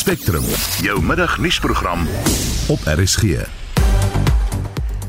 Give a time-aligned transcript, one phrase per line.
[0.00, 0.44] Spectrum,
[0.80, 2.06] jou middagnuusprogram
[2.72, 3.22] op RSG.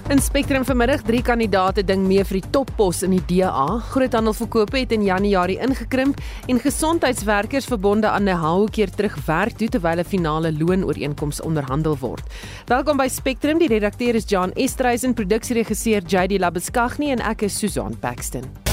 [0.09, 3.77] In Spectrum vanmiddag drie kandidaate ding mee vir die toppos in die DA.
[3.93, 6.19] Groothandelverkope het in Januarie ingekrimp
[6.51, 12.27] en gesondheidswerkers verbonde aan Nehou keer terug werk toe terwyl 'n finale loonooreenkoms onderhandel word.
[12.65, 13.59] Welkom by Spectrum.
[13.59, 18.70] Die redakteur is John Estreisen, produksieregisseur JD Labuskaghni en ek is Susan Paxton.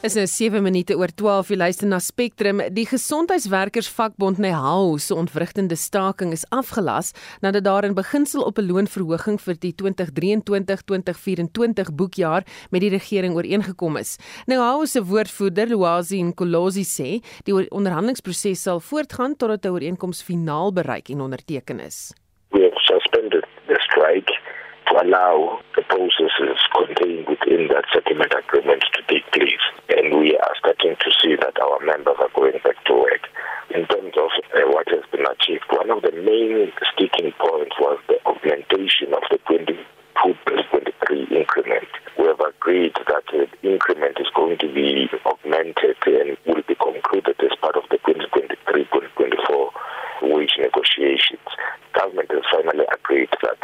[0.03, 2.59] Is nou 7 minute oor 12 jy luister na Spectrum.
[2.75, 7.15] Die gesondheidswerkersvakbond Nehau se ontwrigtende staking is afgelas
[7.45, 12.43] nadat daar in beginsel op 'n loonverhoging vir die 2023-2024 boekjaar
[12.73, 14.19] met die regering ooreengekom is.
[14.47, 21.11] Nehau se woordvoerder, Luazi Nkolozi sê, die onderhandelingsproses sal voortgaan totdat 'n ooreenkoms finaal bereik
[21.11, 22.13] en onderteken is.
[22.51, 24.33] We have suspended the strike
[24.93, 29.65] to allow the processes contained within that settlement agreement to take place.
[29.89, 33.29] And we are starting to see that our members are going back to work.
[33.75, 37.99] In terms of uh, what has been achieved, one of the main sticking points was
[38.09, 41.89] the augmentation of the 22 plus 23 increment.
[42.19, 47.37] We have agreed that the increment is going to be augmented and will be concluded
[47.41, 49.73] as part of the 2023-2024
[50.23, 51.47] wage negotiations.
[51.95, 53.59] Government has finally agreed that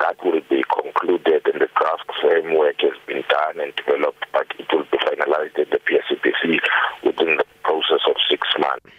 [0.00, 4.66] that will be concluded and the draft framework has been done and developed, but it
[4.72, 6.58] will be finalized at the PSCPC
[7.04, 8.92] within the process of six months.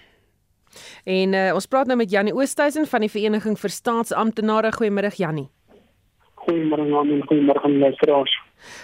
[1.04, 4.72] En uh, ons praat nou met Janie Oosthuizen van die Vereniging vir Staatsamptenare.
[4.76, 5.48] Goeiemôre Janie.
[6.46, 8.34] Goeiemôre aan en goeiemôre luisteraars.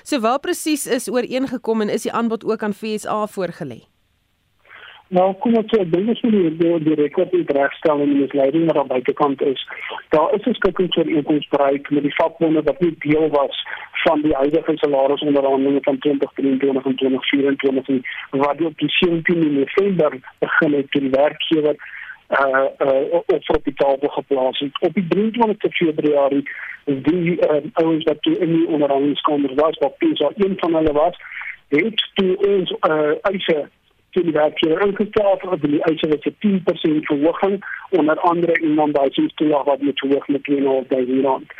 [0.04, 3.82] So waar presies is ooreengekom en is die aanbod ook aan FSA voorgelê?
[5.14, 8.66] Nou kom ons sê dinge so die die, die rekord in regstel en die leiding
[8.70, 9.62] wat aan buitekant is.
[10.16, 13.56] Daar is 'n skikking vir inkomstebereik met die vakbonde wat nie deel was
[14.06, 20.74] van die huidige salarisonderhandelinge van 2023 en 2024 en wat op die 17 November begin
[20.74, 21.76] het toe die werkgewer
[22.30, 24.82] uh uh op die tafel geplaas het.
[24.82, 26.50] Op die 23 Februarie
[26.86, 30.92] is die uh, ouens wat toe in die onderhandelingskamer was, wat PSA een van hulle
[30.92, 31.18] was,
[31.68, 33.70] het toe ons uh eise
[34.10, 38.94] toe die werkgewer ingestel het dat die eise wat 'n 10% verhoging onder andere iemand
[38.94, 41.54] by sy toelaag wat met hoog met 2.5 rand.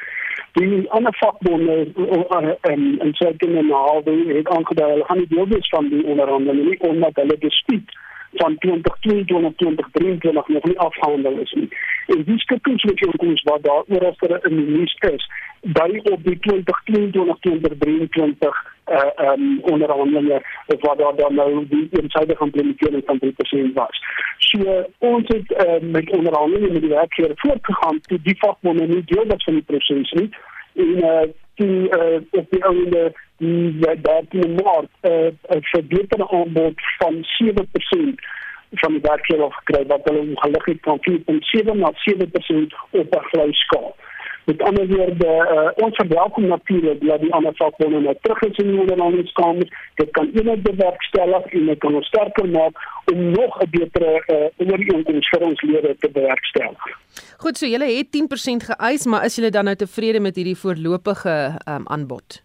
[0.54, 1.88] Die ander vakbonde
[2.32, 3.00] en en
[3.38, 7.16] in 'n halwe het aangedui hulle gaan nie deel wees van die onderhandelinge nie omdat
[7.16, 7.90] hulle dispuut
[8.36, 11.70] van 2022 2023 nog nie afgehandel is nie.
[12.08, 15.26] En die skikkingsooreenkoms wat daar oor as er 'n minister is,
[15.62, 20.42] by op die 2022 2023 uh um onderhandelinge
[20.80, 24.02] wat daar dan nou die eensidedige implementering van 3% was.
[24.38, 29.44] So ons het uh, met onderhandelinge met die werkgewer voortgegaan die vakbonde nie deel was
[29.44, 30.30] van die proses nie.
[30.74, 31.22] En uh
[31.56, 38.20] die uh op die ouende die daar in Maart uh 'n verbeterde aanbod van 7%
[38.72, 43.96] van die werkgewer gekry wat hulle ongelukkig van 4.7 na 7% op 'n vleiskaal.
[44.46, 48.72] Met ander woorde, uh, ons verwelkom natuurlik dat die ander vakbonde nou terug is in
[48.72, 49.90] die onderhandelingskamer.
[49.96, 52.78] Dit kan eenheid bewerkstellig en dit kan ons sterker maak
[53.14, 56.84] om nog 'n betere uh, ooreenkoms vir ons lede te bewerkstellig.
[57.38, 61.36] Goed, so julle het 10% geëis, maar is julle dan nou tevrede met hierdie voorlopige
[61.70, 62.44] um, aanbod?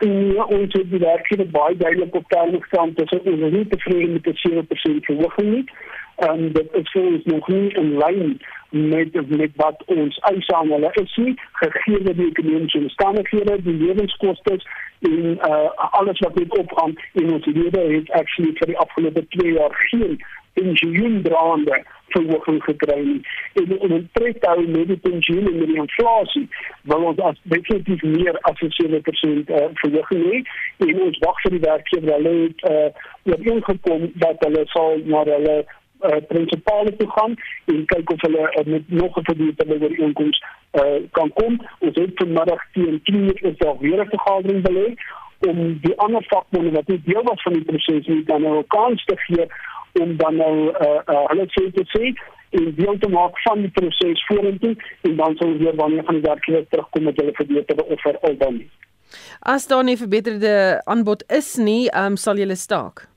[0.00, 4.24] Ja, ons het die werkgewer baie duidelik op terme gestaan dat ons nie tevrede met
[4.24, 5.64] die 7% verhoging nie.
[6.20, 8.40] En um, dit is ons nog nie in lyn
[8.70, 11.34] met met wat ons eis aan hulle is nie.
[11.52, 14.58] Gegee die ekonomiese omstandighede die lewenskoste
[15.00, 19.52] en uh, alles wat met opgaan en ons lede het actually vir die afgelope 2
[19.52, 20.20] jaar geen
[20.52, 23.20] pensioendraande verhoging gekry nie.
[23.52, 26.48] En om in tred hou met die pensioen en met die inflasie
[26.82, 30.42] wil ons as definitief meer as 'n 7% uh, verhoging hê.
[30.86, 32.88] En ons wag vir die werkgewer hulle het uh,
[33.32, 35.58] ooreengekom dat hulle sal na hulle
[36.02, 40.42] uh, prinsipale toe gaan en kyk of hulle uh, met nog 'n verbeterde ooreenkoms
[40.72, 44.94] uh, kan kom ons het vanmiddag teen 10 uur is daar weer 'n vergadering belê
[45.48, 48.66] om die ander vakbonde wat nie deel was van die proses nie dan nou 'n
[48.66, 49.46] kans te gee
[49.92, 52.14] om dan nou uh, uh, hulle sê te sê
[52.50, 56.28] en deel te maak van die proses vorentoe en dan sal weer wanneer van die
[56.28, 58.70] werkgewers terugkom met hulle verbeterde offer al dan nie.
[59.40, 63.09] As daar nie verbeterde aanbod is nie, um, sal julle staak.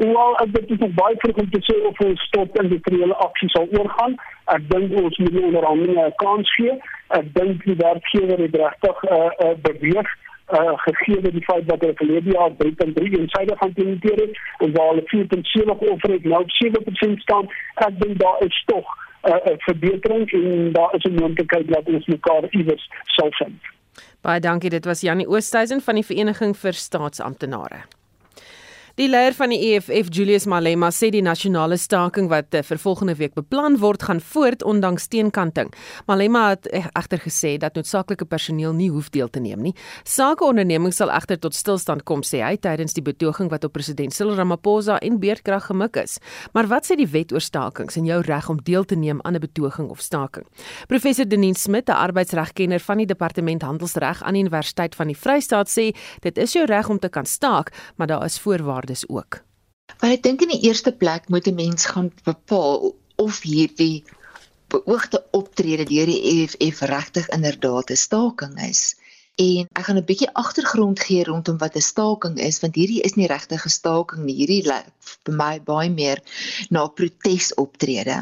[0.00, 3.66] Wel, ek dit is baie vroeg om te sê of ons tot industriële aksie sal
[3.76, 4.14] oorgaan.
[4.54, 6.72] Ek dink ons moet die onderhandelinge 'n kans gee.
[7.18, 10.08] Ek dink die werkgewer het regtig uh, uh, beweeg
[10.56, 14.72] uh, gegee die feit dat hulle verlede jaar 3.3 en syde gaan implementeer het en
[14.78, 19.54] waar hulle 4.7 offer het nou 7% staan ek dink daar is tog 'n uh,
[19.68, 23.60] verbetering en daar is 'n moontlikheid dat ons mekaar iewers sal vind.
[24.20, 27.99] Baie dankie dit was Janie Oosthuizen van die Vereniging vir Staatsamptenare.
[29.00, 33.14] Die leier van die EFF, Julius Malema, sê die nasionale staking wat eh, vir volgende
[33.16, 35.70] week beplan word, gaan voort ondanks teenkanting.
[36.04, 39.72] Malema het e-, egter gesê dat noodsaaklike personeel nie hoef deel te neem nie.
[40.04, 44.36] Sakeondernemings sal egter tot stilstand kom, sê hy tydens die betoging wat op president Cyril
[44.36, 46.18] Ramaphosa en beerdkrag gemik is.
[46.52, 49.40] Maar wat sê die wet oor stakings en jou reg om deel te neem aan
[49.40, 50.44] 'n betoging of staking?
[50.92, 55.70] Professor Denien Smit, 'n arbeidsregkenner van die Departement Handelsreg aan die Universiteit van die Vrystaat,
[55.70, 59.42] sê dit is jou reg om te kan staak, maar daar is voorwaardes waardes ook?
[60.00, 64.04] Maar ek dink in die eerste plek moet 'n mens gaan bepaal of hierdie
[64.68, 68.96] beoogde optrede deur die EFF regtig inderdaad 'n staking is.
[69.36, 73.14] En ek gaan 'n bietjie agtergrond gee rondom wat 'n staking is want hierdie is
[73.14, 74.34] nie regtig 'n staking nie.
[74.40, 74.86] Hierdie lyk
[75.24, 76.18] vir my baie meer
[76.70, 78.18] na 'n protesoptrede.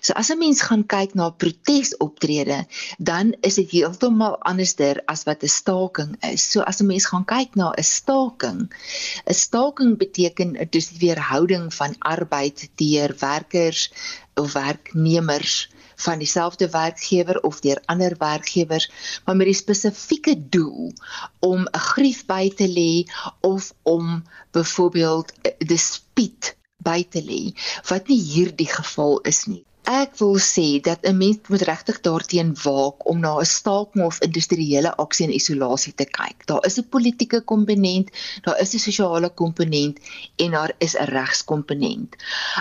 [0.00, 2.66] So as 'n mens gaan kyk na 'n protesoptrede,
[2.98, 6.50] dan is dit heeltemal anderster as wat 'n staking is.
[6.50, 8.60] So as 'n mens gaan kyk na 'n staking,
[9.26, 13.92] 'n staking beteken dus die weerhouding van arbeid deur werkers
[14.34, 15.68] of werknemers
[16.02, 18.90] van dieselfde werkgewer of deur ander werkgewers,
[19.24, 20.92] maar met die spesifieke doel
[21.40, 22.92] om 'n grief by te lê
[23.40, 27.42] of om byvoorbeeld 'n dispuut by te lê
[27.88, 29.64] wat nie hierdie geval is nie.
[29.82, 34.20] Ek wil sê dat 'n mens moet regtig daarteen waak om na 'n staking of
[34.20, 36.46] industriële aksie in isolasie te kyk.
[36.46, 38.10] Daar is 'n politieke komponent,
[38.42, 39.98] daar is 'n sosiale komponent
[40.36, 42.16] en daar is 'n regskomponent.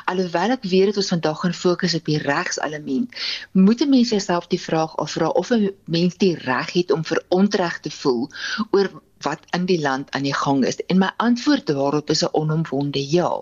[0.05, 3.09] Alhoewel ek weet dat ons vandag gaan fokus op die regselement,
[3.51, 7.79] moet 'n mens jouself die vraag afvra of 'n mens die reg het om verontreg
[7.79, 8.29] te voel
[8.71, 10.85] oor wat in die land aan die gang is.
[10.85, 13.41] En my antwoord daarop is 'n onomwonde ja.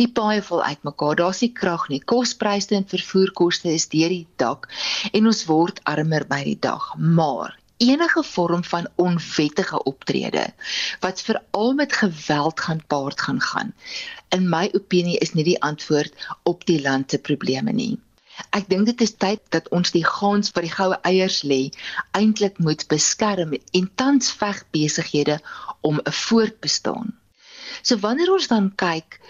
[0.00, 1.16] Die paaie val uitmekaar.
[1.20, 2.00] Daar's nie krag nie.
[2.12, 4.70] Kospryse en vervoerkoste is deur die dak
[5.12, 6.94] en ons word armer by die dag.
[6.96, 10.46] Maar enige vorm van onwettige optrede
[11.00, 13.74] wat veral met geweld gaan paart gaan gaan.
[14.28, 17.98] In my opinie is nie die antwoord op die land se probleme nie.
[18.56, 21.60] Ek dink dit is tyd dat ons die gans vir die goue eiers lê
[22.16, 25.40] eintlik moet beskerm en tans veg besighede
[25.80, 27.16] om 'n voortbestaan.
[27.82, 29.20] So wanneer ons dan kyk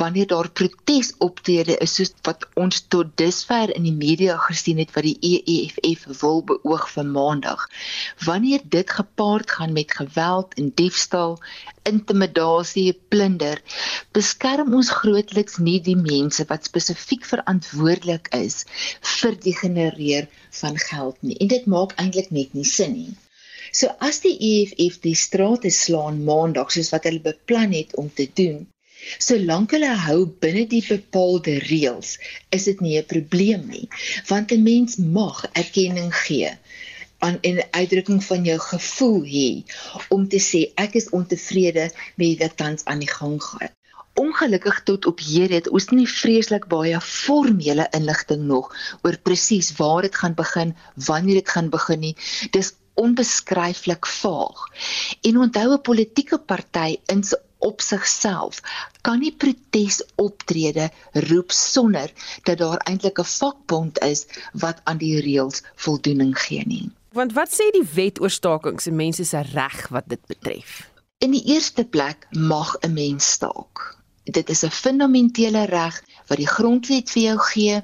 [0.00, 5.04] wanneer daar protesoptrede is soos wat ons tot dusver in die media gesien het wat
[5.08, 7.66] die EFF wil beoog vir Maandag.
[8.28, 11.36] Wanneer dit gepaard gaan met geweld en diefstal,
[11.92, 13.60] intimidasie, plunder,
[14.16, 18.62] beskerm ons grootliks nie die mense wat spesifiek verantwoordelik is
[19.20, 20.30] vir die genereer
[20.62, 21.36] van geld nie.
[21.44, 23.16] En dit maak eintlik net nie sin nie.
[23.70, 28.26] So as die EFF die strate slaan Maandag soos wat hulle beplan het om te
[28.40, 28.64] doen,
[29.18, 32.18] Solank hulle hou binne die bepaalde reëls,
[32.56, 33.88] is dit nie 'n probleem nie,
[34.28, 36.50] want 'n mens mag erkenning gee
[37.20, 39.50] aan 'n uitdrukking van jou gevoel hê
[40.08, 43.72] om te sê ek is ontevrede met wat tans aan die gang gaan.
[44.14, 50.02] Ongelukkig tot op hier het ons nie vreeslik baie formele inligting nog oor presies waar
[50.02, 52.16] dit gaan begin, wanneer dit gaan begin nie.
[52.50, 54.66] Dis onbeskryflik vaag.
[55.20, 57.22] En onthou 'n politieke party in
[57.60, 58.60] op sigself
[59.06, 60.90] kan nie protesoptrede
[61.30, 62.12] roep sonder
[62.48, 66.90] dat daar eintlik 'n vakbond is wat aan die reëls voldoening gee nie.
[67.12, 70.90] Want wat sê die wet oor stakings en mense se reg wat dit betref?
[71.18, 73.96] In die eerste plek mag 'n mens staak.
[74.24, 77.82] Dit is 'n fundamentele reg wat die grondwet vir jou gee.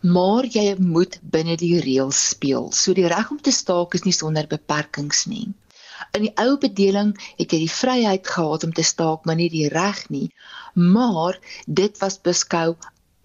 [0.00, 2.72] Maar jy moet binne die reëls speel.
[2.72, 5.48] So die reg om te staak is nie sonder beperkings nie.
[6.16, 9.68] In die ou bedeling het jy die vryheid gehad om te staak, maar nie die
[9.72, 10.26] reg nie.
[10.74, 12.76] Maar dit was beskou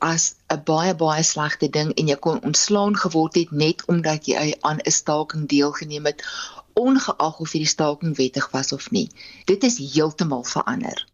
[0.10, 4.56] as 'n baie baie slegte ding en jy kon ontslaan geword het net omdat jy
[4.70, 6.24] aan 'n staking deelgeneem het
[6.86, 9.10] ongeag of die staking wettig was of nie.
[9.46, 11.06] Dit is heeltemal verander.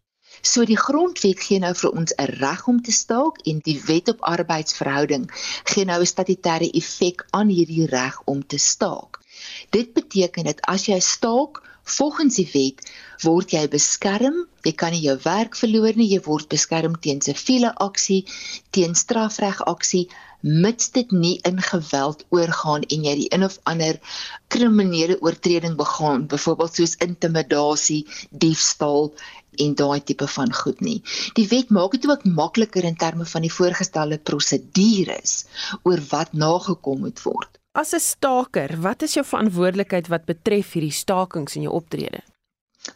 [0.42, 4.08] So die grondwet gee nou vir ons 'n reg om te staak en die wet
[4.08, 5.26] op arbeidsverhouding
[5.72, 9.13] gee nou 'n statutêre effek aan hierdie reg om te staak.
[9.70, 12.84] Dit beteken dat as jy staak volgens die wet
[13.22, 17.72] word jy beskerm, jy kan nie jou werk verloor nie, jy word beskerm teen siviele
[17.84, 18.24] aksie,
[18.72, 20.08] teen strafregaksie
[20.44, 24.00] mits dit nie in geweld oorgaan en jy die een of ander
[24.52, 29.14] kriminele oortreding begaan, byvoorbeeld soos intimidasie, diefstal
[29.64, 31.00] en daai tipe van goed nie.
[31.38, 35.44] Die wet maak dit ook makliker in terme van die voorgestelde prosedures
[35.82, 37.60] oor wat nagekom moet word.
[37.80, 42.20] As 'n staker, wat is jou verantwoordelikheid wat betref hierdie stakings in jou optrede?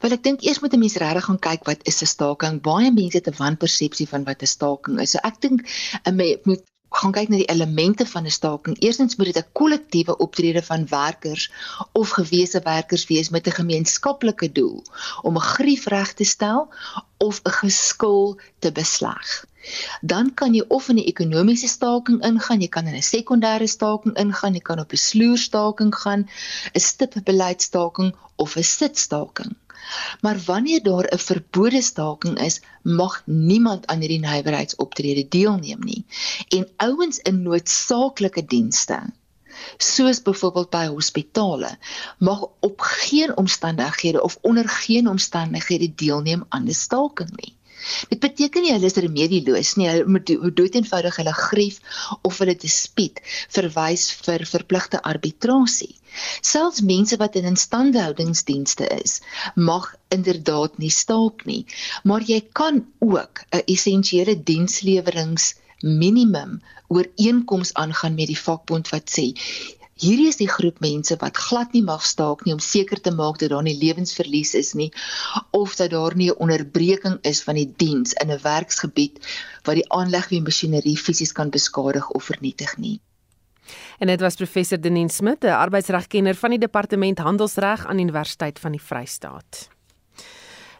[0.03, 2.61] Wel ek dink eers moet 'n mens regtig gaan kyk wat is 'n staking.
[2.69, 5.11] Baie mense het 'n wanpersepsie van wat 'n staking is.
[5.11, 5.67] So ek dink
[6.07, 6.63] 'n mens moet
[7.01, 8.77] gaan kyk na die elemente van 'n staking.
[8.79, 11.51] Eerstens moet dit 'n kollektiewe optrede van werkers
[11.93, 14.85] of gewese werkers wees met 'n gemeenskaplike doel
[15.23, 16.73] om 'n grief reg te stel
[17.17, 19.45] of 'n geskil te besleg.
[20.01, 24.17] Dan kan jy of in 'n ekonomiese staking ingaan, jy kan in 'n sekondêre staking
[24.17, 26.29] ingaan, jy kan op 'n sloerstaking gaan,
[26.75, 29.57] 'n stipbeleidstaking of 'n sitstaking.
[30.21, 36.05] Maar wanneer daar 'n verbode staking is, mag niemand aan hierdie nywerheidsoptrede deelneem nie.
[36.49, 39.03] En ouens in noodsaaklike dienste
[39.77, 41.79] soos byvoorbeeld by hospitale
[42.19, 47.58] mag op geen omstandighede of onder geen omstandighede deelneem aan 'n staking nie.
[48.11, 49.89] Dit beteken nie hulle is remedieloos nie.
[49.91, 51.79] Hulle moet dood eenvoudig hulle grief
[52.23, 53.23] of hulle dispuut
[53.57, 55.95] verwys vir verpligte arbitrasie.
[56.51, 59.21] Selfs mense wat in instandhoudingsdienste is,
[59.55, 61.65] mag inderdaad nie staak nie,
[62.05, 69.27] maar jy kan ook 'n essensiële dienslewerings minimum ooreenkoms aangaan met die vakbond wat sê
[69.99, 73.41] Hierdie is die groep mense wat glad nie mag staak nie om seker te maak
[73.43, 74.93] dat daar nie lewensverlies is nie
[75.51, 79.19] of dat daar nie 'n onderbreking is van die diens in 'n werksgebied
[79.65, 83.01] wat die aanleg van masjinerie fisies kan beskadig of vernietig nie.
[83.99, 88.73] En dit was professor Denise Smit, 'n arbeidsregkenner van die Departement Handelsreg aan Universiteit van
[88.73, 89.69] die Vrystaat.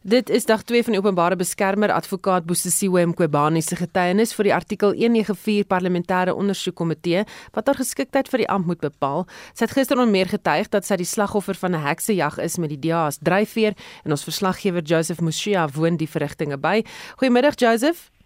[0.03, 4.53] Dit is dag 2 van die openbare beskermer advokaat Bosisiwe Mqobani se getuienis vir die
[4.55, 7.25] artikel 194 parlementêre ondersoekkomitee
[7.57, 9.27] wat haar geskiktheid vir die amp moet bepaal.
[9.59, 12.79] Sy het gister onmeer getuig dat sy die slagoffer van 'n heksejag is met die
[12.79, 13.75] DA se dryfveer
[14.05, 16.85] en ons verslaggewer Joseph Mushia woon die verrigtinge by.
[17.17, 18.18] Goeiemiddag Joseph.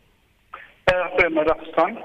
[0.85, 1.99] Goeiemiddag staan.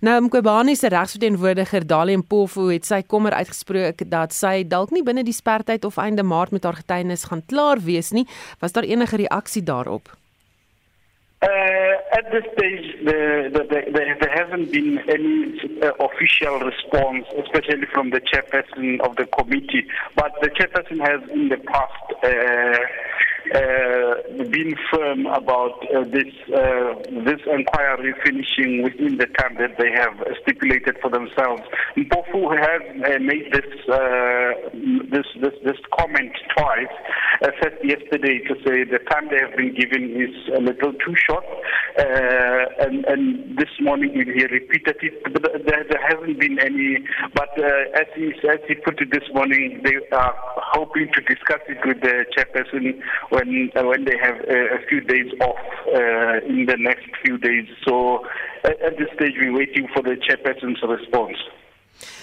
[0.00, 5.24] Nou Mqobani se regsverteenwoordiger Dalie Mpofu het sy kommer uitgespreek dat sy dalk nie binne
[5.24, 8.26] die spertyd of einde Maart met haar getuienis gaan klaar wees nie.
[8.60, 10.10] Was daar enige reaksie daarop?
[11.44, 17.26] Uh, at this stage, the, the, the, the, there hasn't been any uh, official response,
[17.44, 19.84] especially from the chairperson of the committee.
[20.16, 22.78] But the chairperson has in the past uh,
[23.52, 29.90] uh, been firm about uh, this uh, this inquiry finishing within the time that they
[29.92, 31.62] have stipulated for themselves.
[31.96, 34.52] Mpofu has uh, made this, uh,
[35.12, 36.94] this this this comment twice.
[37.42, 41.14] Uh, first yesterday to say the time they have been given is a little too
[41.28, 41.44] short,
[41.98, 45.22] uh, and and this morning he repeated it.
[45.24, 47.04] But there, there hasn't been any.
[47.34, 50.34] But as he as he put it this morning, they are
[50.72, 53.00] hoping to discuss it with the chairperson
[53.34, 55.64] when uh, when they have uh, a few days off
[55.98, 57.66] uh, in the next few days.
[57.86, 57.94] So
[58.68, 61.40] at, at this stage, we're waiting for the chairperson's response.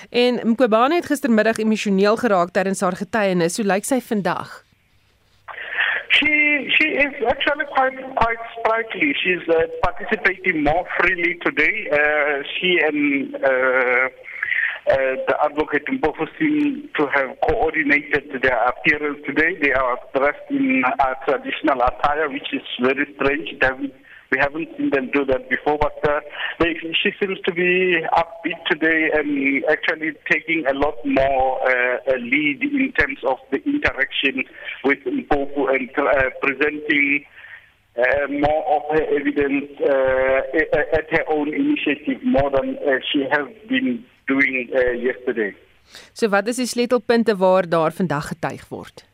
[0.10, 3.58] En Mqobane het gistermiddag emosioneel geraak terwyl haar getuienis.
[3.58, 4.50] Hoe lyk sy vandag?
[6.12, 6.32] She
[6.76, 9.14] she is actually quite quite sprightly.
[9.22, 11.88] She's uh, participating more freely today.
[12.00, 14.06] Uh, she and uh,
[14.90, 14.96] uh,
[15.28, 19.56] the advocate Mpofu seem to have coordinated their appearance today.
[19.62, 23.50] They are dressed in uh, traditional attire, which is very strange.
[24.32, 26.22] We haven't seen them do that before, but uh,
[26.60, 26.74] they,
[27.04, 32.64] she seems to be upbeat today and actually taking a lot more uh, a lead
[32.64, 34.44] in terms of the interaction
[34.86, 37.26] with Mpofu and uh, presenting
[37.98, 43.48] uh, more of her evidence uh, at her own initiative more than uh, she has
[43.68, 45.54] been doing uh, yesterday.
[46.14, 49.06] So wat is die sleutelpunte waar daar vandag getuig word?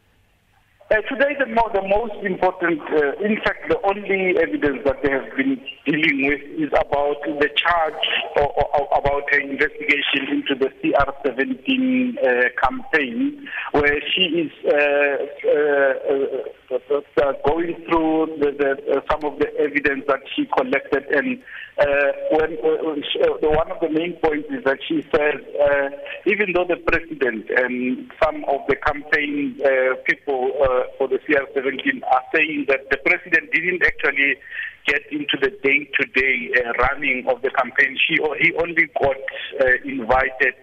[0.89, 5.11] Uh, today, the, mo the most important, uh, in fact, the only evidence that they
[5.11, 10.71] have been dealing with is about the charge or, or, about her investigation into the
[10.79, 14.71] CR17 uh, campaign, where she is uh,
[15.51, 21.43] uh, uh, going through the, the, some of the evidence that she collected and
[22.31, 25.89] when, when she, uh, one of the main points is that she says, uh,
[26.25, 32.01] even though the president and some of the campaign uh, people uh, for the CR17
[32.03, 34.35] are saying that the president didn't actually
[34.87, 39.17] get into the day-to-day uh, running of the campaign, she he only got
[39.61, 40.55] uh, invited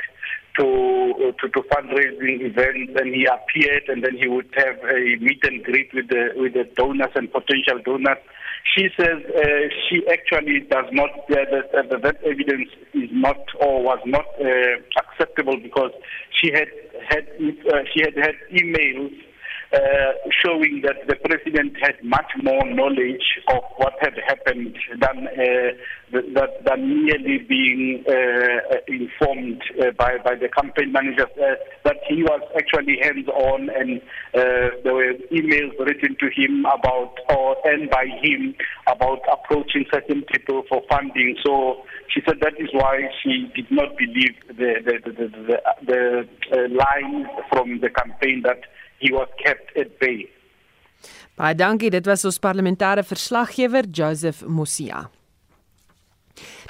[0.59, 5.43] to, to to fundraising events and he appeared and then he would have a meet
[5.45, 8.19] and greet with the with the donors and potential donors.
[8.77, 13.83] She says uh, she actually does not uh, that, uh, that evidence is not or
[13.83, 15.93] was not uh, acceptable because
[16.41, 16.69] she had
[17.09, 17.27] had
[17.73, 19.34] uh, she had had emails uh,
[20.45, 25.71] showing that the president had much more knowledge of what had happened than uh,
[26.13, 31.31] that, than merely being uh, informed uh, by by the campaign managers.
[31.37, 31.55] Uh,
[31.85, 34.01] that he was actually hands on, and
[34.35, 38.55] uh, there were emails written to him about or and by him
[38.87, 41.37] about approaching certain people for funding.
[41.45, 45.29] So she said that is why she did not believe the the the, the,
[45.87, 48.61] the, the uh, from the campaign that
[48.99, 50.29] he was kept at bay.
[51.35, 55.09] Baie dankie, dit was ons parlementêre verslaggewer Joseph Mosia.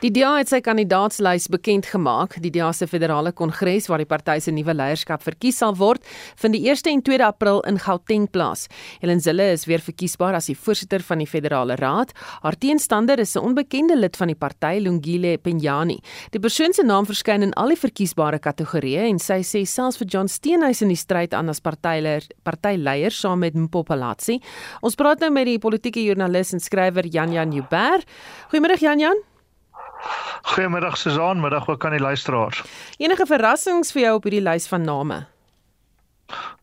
[0.05, 2.35] Die DA het sy kandidaatslys bekend gemaak.
[2.45, 6.05] Die DA se federale kongres waar die party se nuwe leierskap verkies sal word,
[6.43, 8.67] vind die 1 en 2 April in Gauteng plaas.
[9.01, 12.13] Helen Zille is weer verkiesbaar as die voorsitter van die federale raad.
[12.45, 15.99] Haar teenstander is 'n onbekende lid van die party, Lungile Penyani.
[16.33, 20.07] Die persoon se naam verskyn in al die verkiesbare kategorieë en sy sê selfs vir
[20.07, 24.39] John Steenhuisen in die stryd aan as partyleier, partyleier saam met Mpopalatsi.
[24.83, 28.05] Ons praat nou met die politieke joernalis en skrywer Jan Jan Jubber.
[28.51, 29.34] Goeiemôre Jan Jan.
[30.55, 32.63] Goeiemiddag Suzan, middag ook aan die luisteraars.
[32.99, 35.25] Enige verrassings vir jou op hierdie lys van name?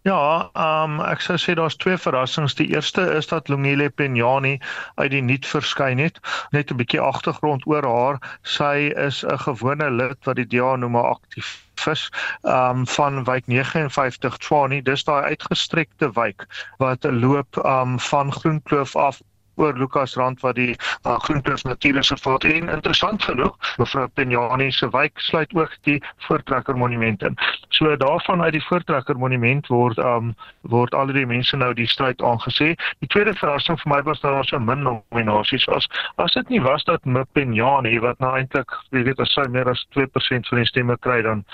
[0.02, 2.56] Ja, um, ek sou sê daar's twee verrassings.
[2.58, 4.56] Die eerste is dat Lungile Penyani
[4.96, 6.18] uit die nuut verskyn het.
[6.56, 8.18] Net 'n bietjie agtergrond oor haar.
[8.42, 12.10] Sy is 'n gewone lid wat die DA noem 'n aktivis
[12.42, 14.82] um van wijk 59 Tshwane.
[14.82, 19.22] Dis daai uitgestrekte wijk wat loop um van Groenkloof af
[19.56, 25.20] oor Lukas Rand wat die uh, Groenkloof Natuurreservaat en interessant genoeg mevrou Penjani se wijk
[25.20, 27.38] sluit ook die Voortrekker Monument in.
[27.70, 32.22] So daarvan uit die Voortrekker Monument word um word al die mense nou die stryd
[32.22, 32.74] aangesê.
[33.00, 35.88] Die tweede verrassing vir my was dat daar so min nominasies was.
[36.16, 37.02] As dit nie was dat
[37.34, 41.46] Penjani wat nou eintlik weet as sy meer as 2% van die stemme kry dan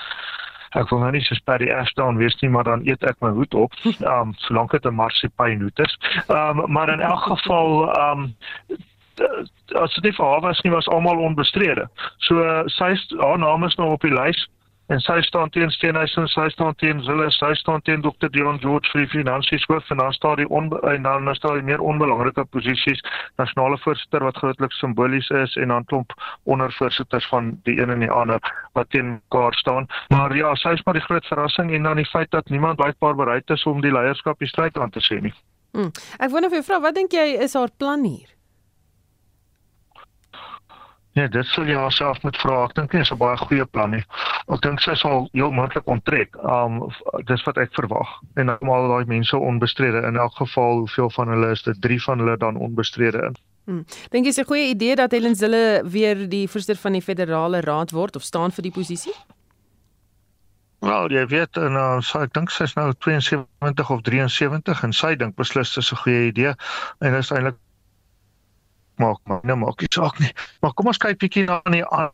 [0.76, 3.30] ek wil nou nie so sper die Ashdown wees nie, maar dan eet ek my
[3.30, 3.72] hoed op.
[3.84, 5.98] Ehm um, solank dit 'n marsipain hoed is.
[6.26, 8.34] Ehm um, maar in elk geval ehm um,
[9.74, 11.88] as dit vir haar was nie was almal onbestrede.
[12.18, 14.48] So sy haar naam is nou op die lys
[14.88, 18.30] en sy staan teen Steenhuisen, sy staan teen Zille, sy staan teen Dr.
[18.32, 21.58] Dion George vir die finansies hoof en dan staan die on, en dan is daar
[21.60, 23.02] die meer onbelangrike posisies,
[23.40, 26.14] nasionale voorsitter wat grootliks simbolies is en dan klomp
[26.48, 28.40] ondervoorsitters van die een en die ander
[28.78, 29.90] wat teen mekaar staan.
[30.14, 33.16] Maar ja, sy is maar die groot verrassing en dan die feit dat niemand blykbaar
[33.18, 35.34] bereid is om die leierskap die stryd aan te sê nie.
[35.76, 35.92] Hmm.
[36.16, 38.37] Ek wonder of vra, wat dink jy is haar plan hier?
[41.18, 42.60] Nee, dit sou jy jouself moet vra.
[42.68, 44.04] Ek dink nie is 'n baie goeie plan nie.
[44.54, 46.36] Ek dink sy sal heel moontlik onttrek.
[46.56, 46.92] Um
[47.26, 48.12] dis wat ek verwag.
[48.36, 51.80] En almal daai mense onbestrede in elk geval, hoeveel van hulle is dit?
[51.80, 53.34] 3 van hulle dan onbestrede in.
[53.66, 53.84] Hmm.
[54.10, 57.60] Dink jy is 'n goeie idee dat Helen Zille weer die voorsitter van die federale
[57.60, 59.14] raad word of staan vir die posisie?
[60.80, 65.16] Wel, jy weet en uh, so ek dink sy's nou 72 of 73 en sy
[65.16, 66.54] dink beslis dis 'n goeie idee
[67.00, 67.58] en is eintlik
[68.98, 70.32] maak maar nou maak dit saak nie.
[70.60, 72.12] Maar kom ons kyk bietjie na die aan.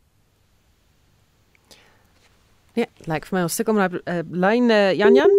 [2.75, 5.35] Ja, like vir my ons sukkel met uh, lyn uh, Jan Jan.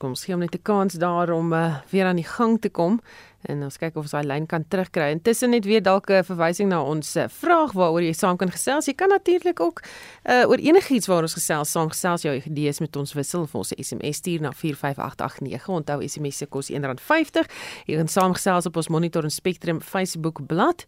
[0.00, 2.68] Kom ons gee hom net 'n kans daar om uh, weer aan die gang te
[2.68, 3.00] kom
[3.48, 5.10] en ons kyk of ons daai lyn kan terugkry.
[5.14, 8.86] Intussen net weer dalk 'n verwysing na ons uh, vraag waaroor jy saam kan gesels.
[8.86, 9.82] Jy kan natuurlik ook
[10.28, 13.72] uh, oor enigiets waar ons gesels saam gesels jou idees met ons wissel of ons
[13.78, 15.68] SMS stuur na 45889.
[15.68, 17.48] Onthou SMS se kos R1.50.
[17.86, 20.84] Jy kan saamgesels op ons Monitor en Spectrum Facebook bladsy.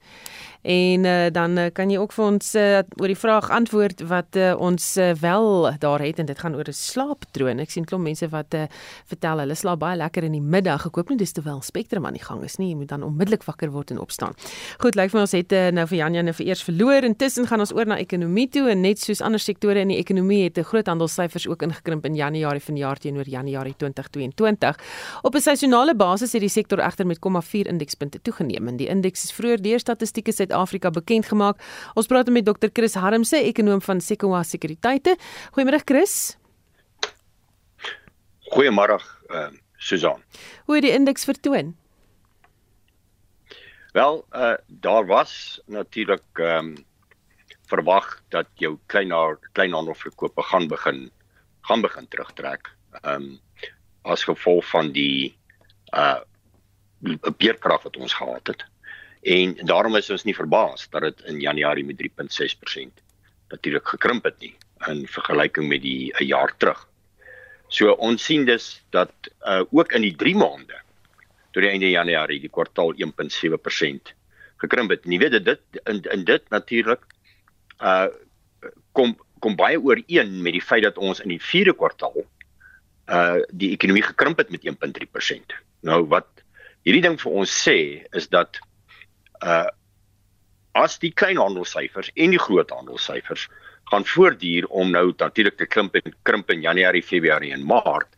[0.62, 4.36] En uh, dan uh, kan jy ook vir ons uh, oor die vraag antwoord wat
[4.38, 7.58] uh, ons uh, wel daar het en dit gaan oor 'n slaappatroon.
[7.58, 8.68] Ek sien klomp mense wat uh,
[9.10, 10.86] vertel hulle slaap baie lekker in die middag.
[10.86, 12.68] Ek hoop nie dis terwyl Spectrum aan die gang is nie.
[12.72, 14.34] Jy moet dan onmiddellik wakker word en opstaan.
[14.82, 17.04] Goed, lyk vir ons het uh, nou vir Janja nou vir eers verloor.
[17.04, 20.44] Intussen gaan ons oor na ekonomie toe en net soos ander sektore in die ekonomie
[20.44, 24.78] het 'n groot handelssyfers ook ingekrimp in Januarie vanjaar teenoor Januarie 2022.
[25.22, 29.24] Op 'n seisonale basis het die sektor egter met 0,4 indekspunte toegeneem en die indeks
[29.24, 31.60] is vroeër deur statistieke Suid-Afrika bekend gemaak.
[31.94, 32.68] Ons praat met Dr.
[32.72, 35.16] Chris Harmse, ekonom van Sequoia Sekuriteite.
[35.52, 36.36] Goeiemôre Chris.
[38.52, 40.22] Goeiemôre, ehm uh, Susan.
[40.64, 41.74] Hoe het die indeks vertoon?
[43.92, 46.84] Wel, uh daar was natuurlik ehm um,
[47.66, 51.10] verwag dat jou kleinaar kleinhandelverkope gaan begin
[51.60, 52.72] gaan begin terugtrek.
[52.90, 53.40] Ehm um,
[54.02, 55.36] as gevolg van die
[55.94, 56.20] uh
[57.36, 58.64] beerkrag wat ons gehad het.
[59.22, 63.02] En daarom is ons nie verbaas dat dit in Januarie met 3.6%
[63.48, 66.88] natuurlik gekrimp het nie in vergelyking met die 'n jaar terug.
[67.68, 69.12] So ons sien dus dat
[69.46, 70.80] uh ook in die 3 maande
[71.52, 74.12] tot die einde Januarie die kwartaal 1.7%
[74.62, 75.06] gekrimp het.
[75.08, 77.04] Jy weet dit in in dit natuurlik
[77.80, 78.08] uh
[78.92, 82.22] kom kom baie ooreen met die feit dat ons in die 4de kwartaal
[83.10, 85.56] uh die ekonomie gekrimp het met 1.3%.
[85.82, 86.44] Nou wat
[86.86, 87.78] hierdie ding vir ons sê
[88.12, 88.60] is dat
[89.42, 89.68] uh
[90.72, 93.48] as die kleinhandelsyfers en die groothandelsyfers
[93.90, 98.08] gaan voortduur om nou natuurlik te krimp en krimp in Januarie, Februarie en Maart,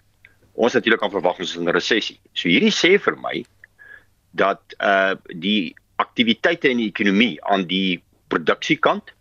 [0.54, 2.20] ons natuurlik kan verwag ons is in 'n resessie.
[2.32, 3.44] So hierdie sê vir my
[4.32, 9.12] dat uh die aktiwiteite in die ekonomie aan die produksiekant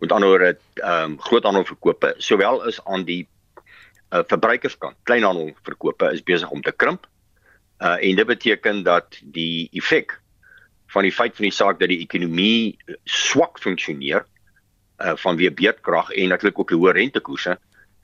[0.00, 3.26] met ander woorde ehm um, groothandelverkope sowel as aan die
[4.10, 7.06] uh, verbruikerskant kleinhandelverkope is besig om te krimp.
[7.80, 10.20] Uh en dit beteken dat die effek
[10.86, 14.26] van die feit van die saak dat die ekonomie swak funksioneer
[14.98, 17.58] uh vanweë beerdkrag en natuurlik ook die hoë rentekoerse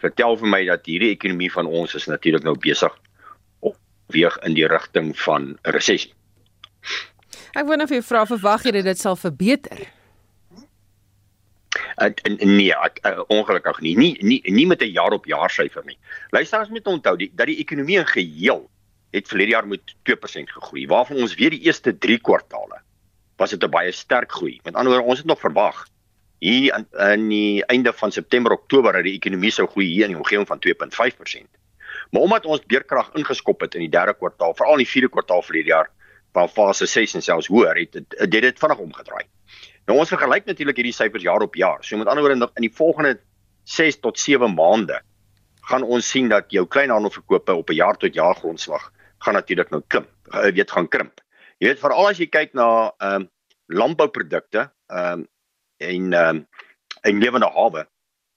[0.05, 2.93] vertel vir my dat hierdie ekonomie van ons is natuurlik nou besig
[3.65, 3.77] op
[4.15, 6.13] weeg in die rigting van 'n resessie.
[7.55, 9.87] Ek net vir jou vra verwag jy dit sal verbeter?
[12.03, 12.11] Uh,
[12.43, 13.97] nee, ek, uh, ongelukkig nie.
[13.97, 15.99] Nie nie nie met 'n jaar op jaar syfer nie.
[16.31, 18.71] Luister as met onthou die dat die ekonomie in geheel
[19.15, 22.83] het verlede jaar met 2% gegroei, waarvan ons weer die eerste 3 kwartale
[23.37, 24.61] was dit 'n baie sterk groei.
[24.65, 25.87] Met ander woorde, ons het nog verwag
[26.45, 30.15] hier in, in die einde van September, Oktober dat die ekonomie sou groei hier in
[30.15, 31.49] die omgewing van 2.5%.
[32.13, 35.43] Maar omdat ons beerkrag ingeskop het in die derde kwartaal, veral in die vierde kwartaal
[35.43, 35.91] verlede jaar,
[36.35, 39.25] waar fase 6 en selfs hoër het, het dit vinnig omgedraai.
[39.89, 41.83] Nou ons vergelyk natuurlik hierdie syfers jaar op jaar.
[41.85, 43.19] So met ander woorde in die volgende
[43.65, 45.01] 6 tot 7 maande
[45.69, 49.83] gaan ons sien dat jou kleinhandelverkope op 'n jaar tot jaar grondslag gaan natuurlik nou
[49.89, 50.09] krimp.
[50.33, 51.21] Jy weet gaan krimp.
[51.59, 53.29] Jy weet veral as jy kyk na ehm um,
[53.67, 55.29] landbouprodukte ehm um,
[55.77, 56.47] en ehm um,
[57.01, 57.87] en lewende hawe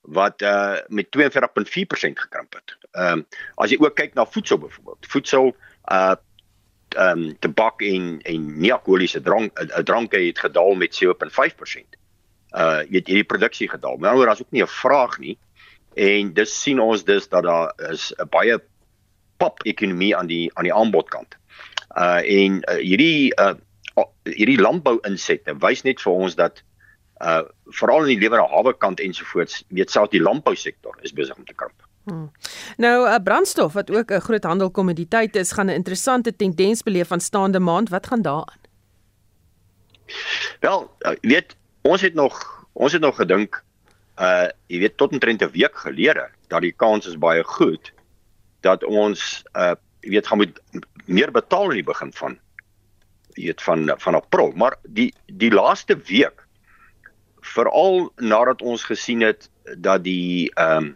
[0.02, 2.78] wat uh met 42.4% gekrimp het.
[2.92, 5.08] Ehm um, as jy ook kyk na voedsel byvoorbeeld.
[5.08, 5.56] Voedsel
[5.92, 6.16] uh
[6.96, 12.00] ehm um, tabak en en nie-alkoholiese drank uh, dranke het gedaal met 7.5%.
[12.52, 13.98] Uh jy weet hierdie produksie gedaal.
[13.98, 15.38] Maar nou daar's ook nie 'n vraag nie.
[15.94, 18.62] En dis sien ons dus dat daar is 'n baie
[19.38, 21.38] pap ekonomie aan die aan die aanbodkant.
[21.98, 23.56] Uh en uh, hierdie uh
[24.24, 26.64] hierdie landbou insette wys net vir ons dat
[27.20, 31.36] uh veral in die lewende hawe kant ensovoorts, weet selfs die landbou sektor is besig
[31.36, 31.88] om te krimp.
[32.08, 32.32] Hmm.
[32.78, 37.08] Nou 'n uh, brandstof wat ook 'n groot handelkommoditeit is, gaan 'n interessante tendens beleef
[37.08, 37.90] van staande maand.
[37.90, 38.62] Wat gaan daaraan?
[40.60, 43.64] Wel, uh, weet ons het nog ons het nog gedink
[44.20, 47.94] uh jy weet tot omtrent 'n week gelede dat die kans is baie goed
[48.62, 50.60] dat ons uh jy weet gaan moet
[51.06, 52.40] meer betaal in die begin van
[53.36, 56.47] jy weet van van April, maar die die laaste week
[57.58, 60.96] veral nadat ons gesien het dat die ehm um,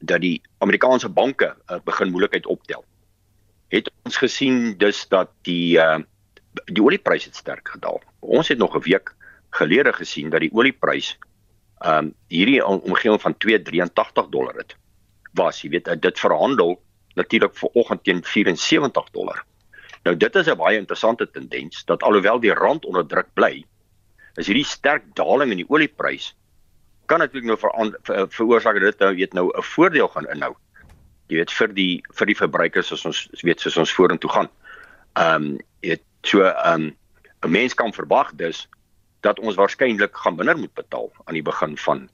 [0.00, 2.84] dat die Amerikaanse banke uh, begin moeilikheid optel.
[3.68, 6.06] Het ons gesien dus dat die ehm uh,
[6.64, 8.00] die oliepryse het sterk gedaal.
[8.18, 9.14] Ons het nog 'n week
[9.50, 11.16] gelede gesien dat die oliepryse
[11.78, 14.76] ehm um, hierdie omgewing van 283 dollar het.
[15.32, 16.80] Was, jy weet, dit verhandel
[17.14, 19.44] natuurlik vir oggend teen 74 dollar.
[20.02, 23.64] Nou dit is 'n baie interessante tendens dat alhoewel die rand onder druk bly,
[24.36, 26.34] is hierdie sterk daling in die oliepryse
[27.10, 30.54] kan natuurlik nou ver, ver, veroorsaak dat dit nou weet nou 'n voordeel gaan inhou.
[31.26, 34.48] Jy weet vir die vir die verbruikers as ons weet soos ons vorentoe gaan.
[35.18, 36.96] Ehm um, weet so ehm um,
[37.42, 38.68] 'n mens kan verwag dus
[39.20, 42.08] dat ons waarskynlik gaan minder moet betaal aan die begin van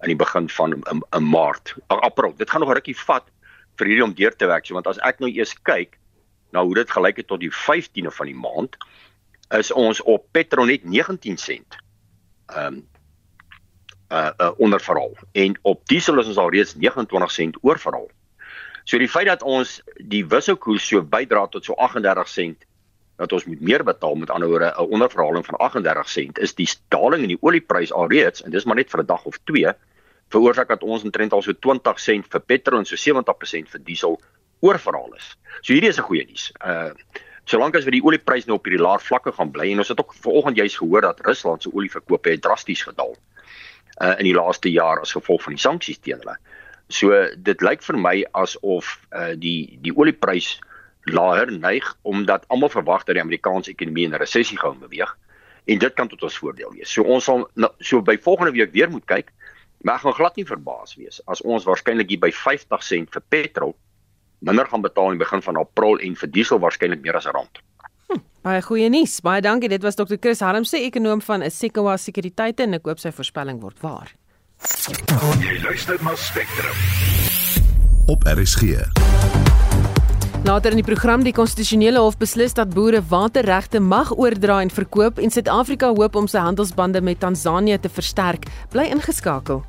[0.00, 2.34] aan die begin van 'n Maart, April.
[2.36, 3.26] Dit gaan nog 'n rukkie vat
[3.76, 4.66] vir hierdie om deur te werk.
[4.66, 5.98] So want as ek nou eers kyk
[6.52, 8.76] na hoe dit gelyk het tot die 15de van die maand,
[9.50, 11.76] is ons op petrol net 19 sent.
[12.46, 12.86] Ehm um,
[14.12, 18.08] uh, uh onderverhaal en op diesel is ons al reeds 29 sent oorverhaal.
[18.84, 22.64] So die feit dat ons die wisselkoers so bydra tot so 38 sent
[23.18, 26.68] dat ons moet meer betaal met ander woorde 'n onderverhaling van 38 sent is die
[26.88, 29.74] daling in die oliepryse alreeds en dis maar net vir 'n dag of 2
[30.28, 34.20] veroorsaak dat ons omtrent al so 20 sent vir petrol en so 70% vir diesel
[34.60, 35.36] oorverhaal is.
[35.60, 36.52] So hierdie is 'n goeie nuus.
[36.64, 36.92] Uh
[37.48, 40.00] solank as vir die oliepryse nou op hierdie laer vlakke gaan bly en ons het
[40.02, 44.70] ook vanoggend juis gehoor dat Rusland se olieverkope het drasties gedaal uh, in die laaste
[44.70, 46.36] jaar as gevolg van die sanksies teen hulle.
[46.92, 50.60] So dit lyk vir my asof uh, die die oliepryse
[51.08, 55.16] laer neig omdat almal verwag dat die Amerikaanse ekonomie in 'n resessie gaan beweeg
[55.64, 56.92] en dit kan tot ons voordeel wees.
[56.92, 59.32] So ons sal nou, so by volgende week weer moet kyk,
[59.84, 63.22] maar ek gaan glad nie verbaas wees as ons waarskynlik hier by 50 sent vir
[63.28, 63.76] petrol
[64.38, 67.34] minder gaan betaal in die begin van April en vir diesel waarskynlik meer as 'n
[67.34, 67.62] rand.
[68.08, 69.20] Hm, baie goeie nuus.
[69.20, 69.68] Baie dankie.
[69.68, 70.16] Dit was Dr.
[70.20, 74.12] Chris Harmse, ekonom van Sequoia Sekuriteite en ek hoop sy voorspelling word waar.
[75.40, 76.74] Jy luister na Spectrum.
[78.06, 78.88] Op RSG.
[80.44, 85.18] Later in die program die konstitusionele hof beslis dat boere waterregte mag oordra en verkoop
[85.18, 88.46] en Suid-Afrika hoop om sy handelsbande met Tansanië te versterk.
[88.72, 89.64] Bly ingeskakel.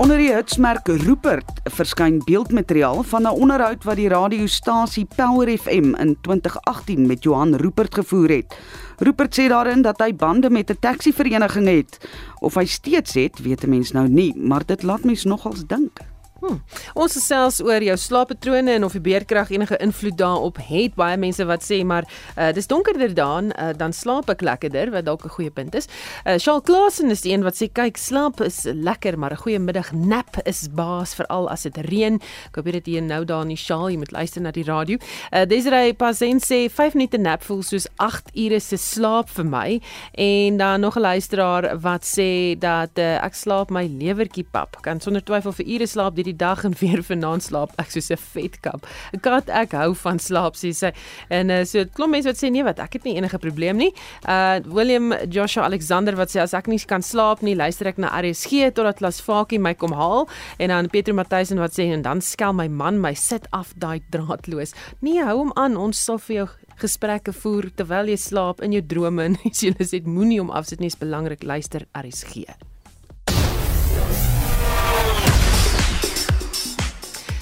[0.00, 6.16] Onder die hitsmerk Rupert verskyn beeldmateriaal van 'n onderhoud wat die radiostasie Power FM in
[6.20, 8.56] 2018 met Johan Rupert gevoer het.
[8.98, 12.08] Rupert sê daarin dat hy bande met 'n taxi-vereniging het.
[12.38, 16.00] Of hy steeds het, weet 'n mens nou nie, maar dit laat mens nogals dink.
[16.40, 16.56] Hmm.
[16.96, 20.94] Ons gesels oor jou slaappatrone en of die beerkrag enige invloed daarop het.
[20.96, 25.04] Baie mense wat sê maar uh, dis donkerder dan uh, dan slaap ek lekkerder, wat
[25.04, 25.88] dalk 'n goeie punt is.
[26.24, 29.58] Uh, Charles Klasen is die een wat sê kyk, slaap is lekker, maar 'n goeie
[29.58, 32.16] middag nap is baas veral as dit reën.
[32.48, 34.96] Ek hoop dit jy nou daar in die Charles, jy moet luister na die radio.
[35.32, 39.80] Uh, Desiree Pazen sê 5 minute nap voel soos 8 ure se slaap vir my
[40.16, 44.80] en dan nog 'n luisteraar wat sê dat uh, ek slaap my lewertjie pap.
[44.80, 48.10] Kan sonder twyfel vir ure slaap die die dag en weer vanaand slaap ek soos
[48.10, 48.86] 'n vetkap.
[49.14, 50.92] 'n Kat ek hou van slaap sê sy.
[51.30, 53.92] En uh, so klop mense wat sê nee wat ek het nie enige probleem nie.
[54.28, 58.12] Uh William Joshua Alexander wat sê as ek nie kan slaap nie, luister ek na
[58.20, 62.52] RSG totdat Lasfakie my kom haal en dan Pieter Matthysen wat sê en dan skel
[62.52, 64.74] my man my sit af daai draadloos.
[65.00, 65.76] Nee, hou hom aan.
[65.80, 66.48] Ons sal vir jou
[66.80, 70.80] gesprekke voer terwyl jy slaap in jou drome en as jy sê moenie om afsit
[70.80, 72.69] nie is belangrik luister RSG.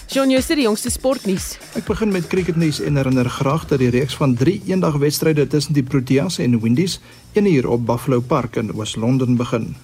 [0.08, 1.58] Shaun Jooste die jongste sportnuus.
[1.76, 5.84] Ek begin met cricketnuus en herinner graag dat die reeks van 3 eendagwedstryde tussen die
[5.84, 6.94] Proteas en Windies
[7.36, 9.74] 1 uur op Buffalo Park in Oos-London begin.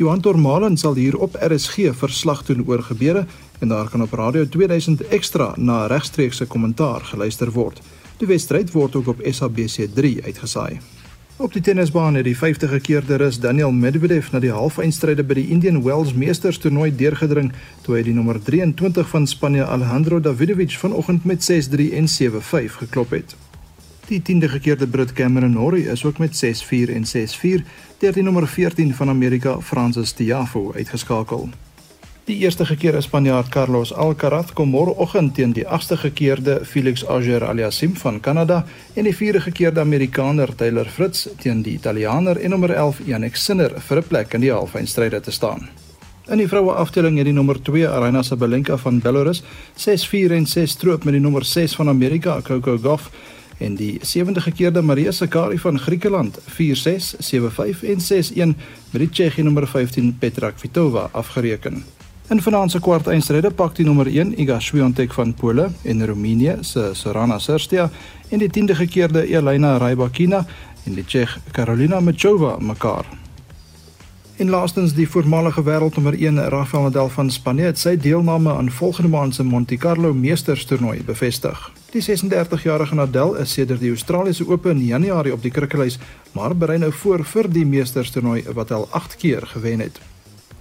[0.00, 3.26] Johan Tormalen sal hier op RSG verslag doen oor gebeure
[3.60, 7.84] en daar kan op Radio 2000 ekstra na regstreekse kommentaar geluister word.
[8.16, 10.80] Die wedstryd word ook op SABC3 uitgesaai.
[11.38, 15.50] Op die tennisbaan het die 50 keerde rus Daniel Medvedev na die halfeindstryde by die
[15.52, 17.50] Indian Wells Meesters toernooi deurgedring
[17.84, 23.12] toe hy die nommer 23 van Spanje Alejandro Davidovich vanoggend met 6-3 en 7-5 geklop
[23.12, 23.36] het.
[24.08, 27.68] Die 10de keerde Brit Cameron Norrie is ook met 6-4 en 6-4
[28.00, 31.50] deur die nommer 14 van Amerika Francis Tiafoe uitgeskakel.
[32.26, 38.18] Die eerste gekeerde Spanjaard Carlos Alcaraz kom môreoggend teen die agste gekeerde Felix Auger-Aliassime van
[38.20, 38.64] Kanada
[38.98, 43.76] en die vierde gekeerde Amerikaner Taylor Fritz teen die Italiaaner en nommer 11 Jannik Sinner
[43.78, 45.68] vir 'n plek in die halfeindstryde te staan.
[46.26, 49.44] In die vroue afdeling het die nommer 2 Aryna Sabalenka van Belarus
[49.76, 53.10] 6-4 en 6 stroop met die nommer 6 van Amerika Coco Gauff
[53.58, 58.56] en die sewende gekeerde Maria Sakkari van Griekeland 4-6, 7-5 en 6-1
[58.90, 61.95] met die Tsjechiese nommer 15 Petra Kvitova afgereken.
[62.26, 66.56] In vanaand se kwart eindstryde pak die nommer 1 Iga Swiatek van Pole en Roemenië
[66.66, 67.84] se Sorana Sirstea
[68.28, 70.40] en die 10de gekeerde Elena Rybakina
[70.86, 73.06] en die Tsjech Karolina Machova mekaar.
[74.36, 79.12] En laastens die voormalige wêreldnommer 1 Rafael Nadal van Spanje het sy deelname aan volgende
[79.14, 81.70] maand se Monte Carlo Meesters toernooi bevestig.
[81.94, 86.00] Die 36-jarige Nadal is sedert die Australiese Ope in Januarie op die krikkelys,
[86.34, 90.02] maar berei nou voor vir die Meesters toernooi wat hy al 8 keer gewen het.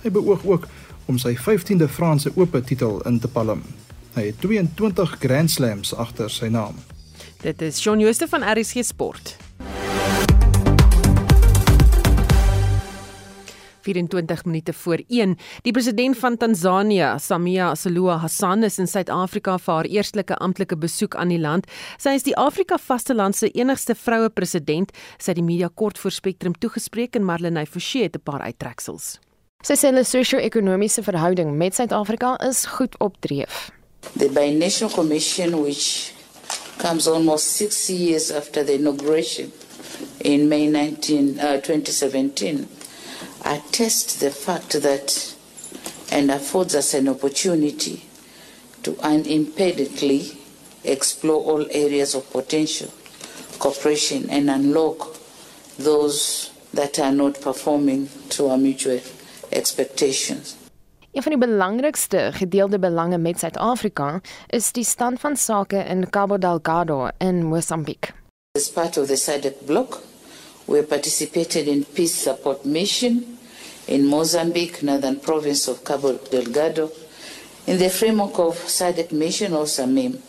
[0.05, 0.67] Hy beoog ook
[1.05, 3.63] om sy 15de Franse Ope titel in te palm.
[4.15, 6.77] Hy het 22 Grand Slams agter sy naam.
[7.43, 9.35] Dit is Shaun Jooste van RSG Sport.
[13.85, 15.35] 24 minute voor 1.
[15.61, 21.15] Die president van Tansanië, Samia Suluhu Hassan, is in Suid-Afrika vir haar eerstelike amptelike besoek
[21.15, 21.69] aan die land.
[22.01, 26.15] Sy is die Afrika vasteland se enigste vroue president, sy het die media kort voor
[26.15, 29.19] Spectrum toegespreek en Marlenae Forsie het 'n paar uittreksels.
[29.65, 32.93] Sy sê hulle sosio-ekonomiese verhouding met Suid-Afrika is goed.
[34.15, 36.13] The Binational Commission which
[36.77, 39.51] comes almost 6 years after the inauguration
[40.23, 42.67] in May 19 uh, 2017
[43.43, 45.33] attest the fact that
[46.11, 48.05] and affords us an opportunity
[48.83, 50.37] to unimpededly
[50.83, 52.93] explore all areas of potential
[53.57, 55.17] cooperation and unlock
[55.79, 58.99] those that are not performing to our mutual
[59.55, 60.55] expectations.
[61.15, 66.37] Een van die belangrikste gedeelde belange met Suid-Afrika is die stand van sake in Cabo
[66.37, 68.11] Delgado in Mosambiek.
[68.57, 70.01] As part of the SADC bloc,
[70.65, 73.37] we participated in peace support mission
[73.85, 76.91] in Mozambique, northern province of Cabo Delgado,
[77.65, 80.21] in the framework of SADC mission or SAMIM.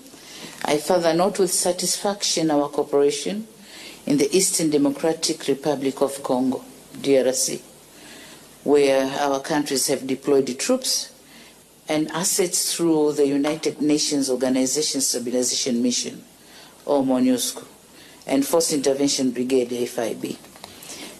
[0.64, 3.46] I further note with satisfaction our cooperation
[4.06, 6.62] in the Eastern Democratic Republic of Congo,
[7.02, 7.60] DRC,
[8.66, 11.12] where our countries have deployed troops
[11.88, 16.24] and assets through the United Nations Organization Stabilization Mission,
[16.84, 17.64] or MONUSCO,
[18.26, 20.36] and Force Intervention Brigade, FIB.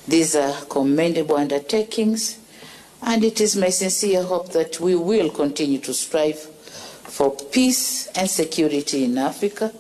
[0.09, 2.37] These are commendable undertakings,
[3.01, 8.29] and it is my sincere hope that we will continue to strive for peace and
[8.29, 9.73] security in Africa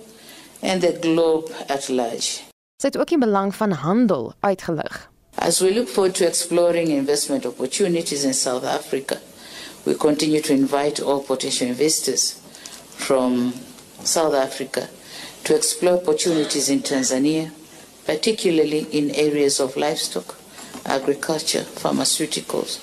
[0.62, 2.44] and the globe at large.
[2.78, 5.08] Sy het ook die belang van handel uitgelig.
[5.38, 9.20] As we look forward to exploring investment opportunities in South Africa,
[9.84, 12.40] we continue to invite all potential investors
[12.96, 13.52] from
[14.02, 14.88] South Africa
[15.44, 17.50] to explore opportunities in Tanzania,
[18.04, 20.36] particularly in areas of livestock,
[20.84, 22.80] agriculture, pharmaceuticals,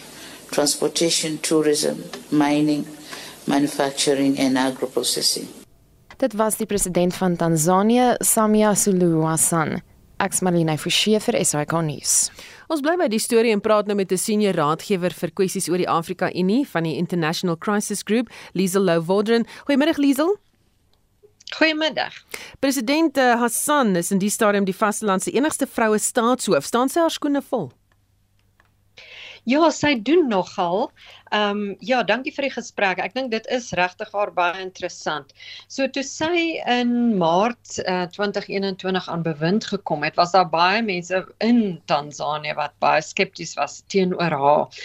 [0.52, 2.86] transportation, tourism, mining,
[3.48, 5.48] manufacturing and agro-processing.
[6.18, 9.82] Dit was die president van Tanzanië, Samia Suluhu Hassan.
[10.24, 12.14] Ek's Marlene Forsie vir SAK nuus.
[12.72, 15.78] Ons bly by die storie en praat nou met 'n senior raadgewer vir kwessies oor
[15.78, 19.46] die Afrika Unie van die International Crisis Group, Liesel Lou-Waldron.
[19.66, 20.38] Goeiemiddag Liesel.
[21.58, 22.14] Goeiemiddag.
[22.60, 26.64] President eh, Hassan is in die stadium die vasteland se enigste vroue staatshoof.
[26.66, 27.72] Staan sy haar skoene vol?
[29.44, 30.86] Ja, sy doen nogal.
[31.34, 33.00] Ehm um, ja, dankie vir die gesprek.
[33.04, 35.34] Ek dink dit is regtig haar baie interessant.
[35.68, 41.20] So toe sy in Maart uh, 2021 aan bewind gekom het, was daar baie mense
[41.44, 41.60] in
[41.92, 44.80] Tansanië wat baie skepties was teenoor haar.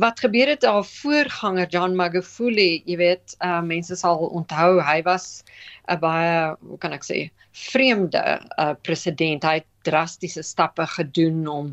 [0.00, 5.42] Wat gebeur het haar voorganger John Magufuli, jy weet, uh, mense sal onthou hy was
[5.90, 8.22] 'n baie, hoe kan ek sê, vreemde
[8.56, 9.44] uh, president.
[9.44, 11.70] Hy het drastiese stappe gedoen om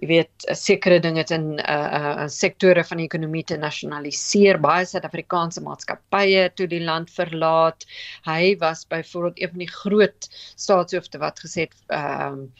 [0.00, 4.58] jy weet sekere dinge in 'n uh, uh, sektore van die ekonomie te nasionaliseer.
[4.58, 7.86] Baie Suid-Afrikaanse maatskappye toe die land verlaat.
[8.26, 12.52] Hy was byvoorbeeld een van die groot staatshoofde wat gesê het ehm um,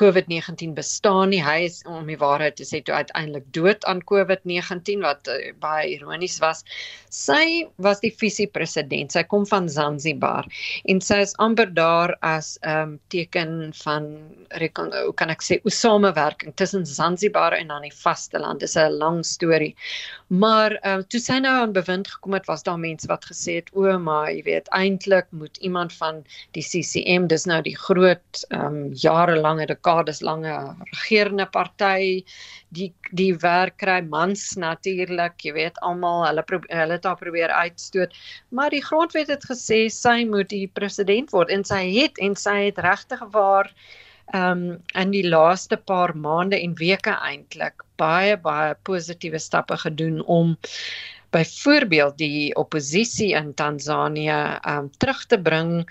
[0.00, 1.42] COVID-19 bestaan nie.
[1.44, 5.90] Hy is om die waarheid te sê toe uiteindelik dood aan COVID-19 wat uh, baie
[5.92, 6.64] ironies was.
[7.10, 9.12] Sy was die visiepresident.
[9.12, 10.48] Sy kom van Zanzibar
[10.88, 15.70] en sy is amper daar as 'n um, teken van hoe kan ek sê, 'n
[15.70, 18.60] samewerking tussen Zanzibar en dan die vasteland.
[18.60, 19.74] Dis 'n lang storie.
[20.28, 23.70] Maar uh, toe sy nou aan bewind gekom het, was daar mense wat gesê het,
[23.72, 28.66] "O, maar jy weet, eintlik moet iemand van die CCM, dis nou die groot ehm
[28.66, 32.24] um, jarelange dekades lange regerende party,
[32.68, 38.14] die die werk kry mans natuurlik, jy weet, almal hulle hulle het daar probeer uitstoot,
[38.48, 42.56] maar die grondwet het gesê sy moet die president word en sy het en sy
[42.70, 43.70] het regtig waar
[44.34, 44.64] um
[44.94, 50.56] in die laaste paar maande en weke eintlik baie baie positiewe stappe gedoen om
[51.30, 55.84] byvoorbeeld die oppositie in Tansanië um terug te bring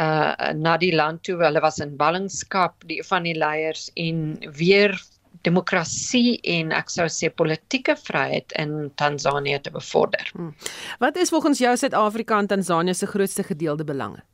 [0.00, 1.36] uh na die land toe.
[1.42, 4.96] Hulle was in ballingskap die van die leiers en weer
[5.46, 10.30] demokrasie en ek sou sê politieke vryheid in Tansanië te bevorder.
[10.32, 10.54] Hmm.
[10.98, 14.24] Wat is volgens jou Suid-Afrika en Tansanië se grootste gedeelde belange?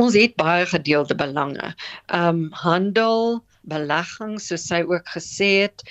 [0.00, 1.74] Ons het baie gedeelde belange.
[2.16, 5.84] Um handel, beleggings soos sy ook gesê het.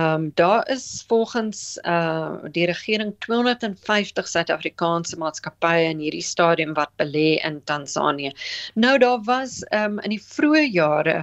[0.00, 7.42] Um daar is volgens uh die regering 250 Suid-Afrikaanse maatskappye in hierdie stadium wat belê
[7.42, 8.30] in Tansanië.
[8.74, 11.18] Nou daar was um in die vroeë jare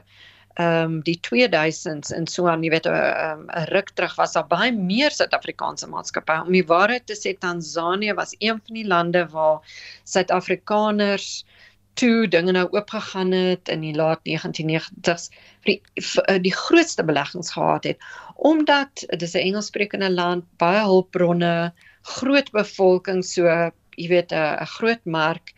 [0.53, 4.47] ehm um, die 2000s en so aan jy weet 'n um, ruk terug was daar
[4.47, 6.43] baie meer Suid-Afrikaanse maatskappye.
[6.45, 9.63] Om die waarheid te sê Tansanië was een van die lande waar
[10.03, 11.45] Suid-Afrikaners
[11.99, 15.29] toe dinge nou oopgegaan het in die laat 1990s
[15.63, 20.43] vir die, vir eh, die grootste beleggings gehad het omdat dit is 'n Engelssprekende land,
[20.57, 23.45] baie hulpbronne, groot bevolking, so
[23.95, 25.53] jy weet 'n groot mark.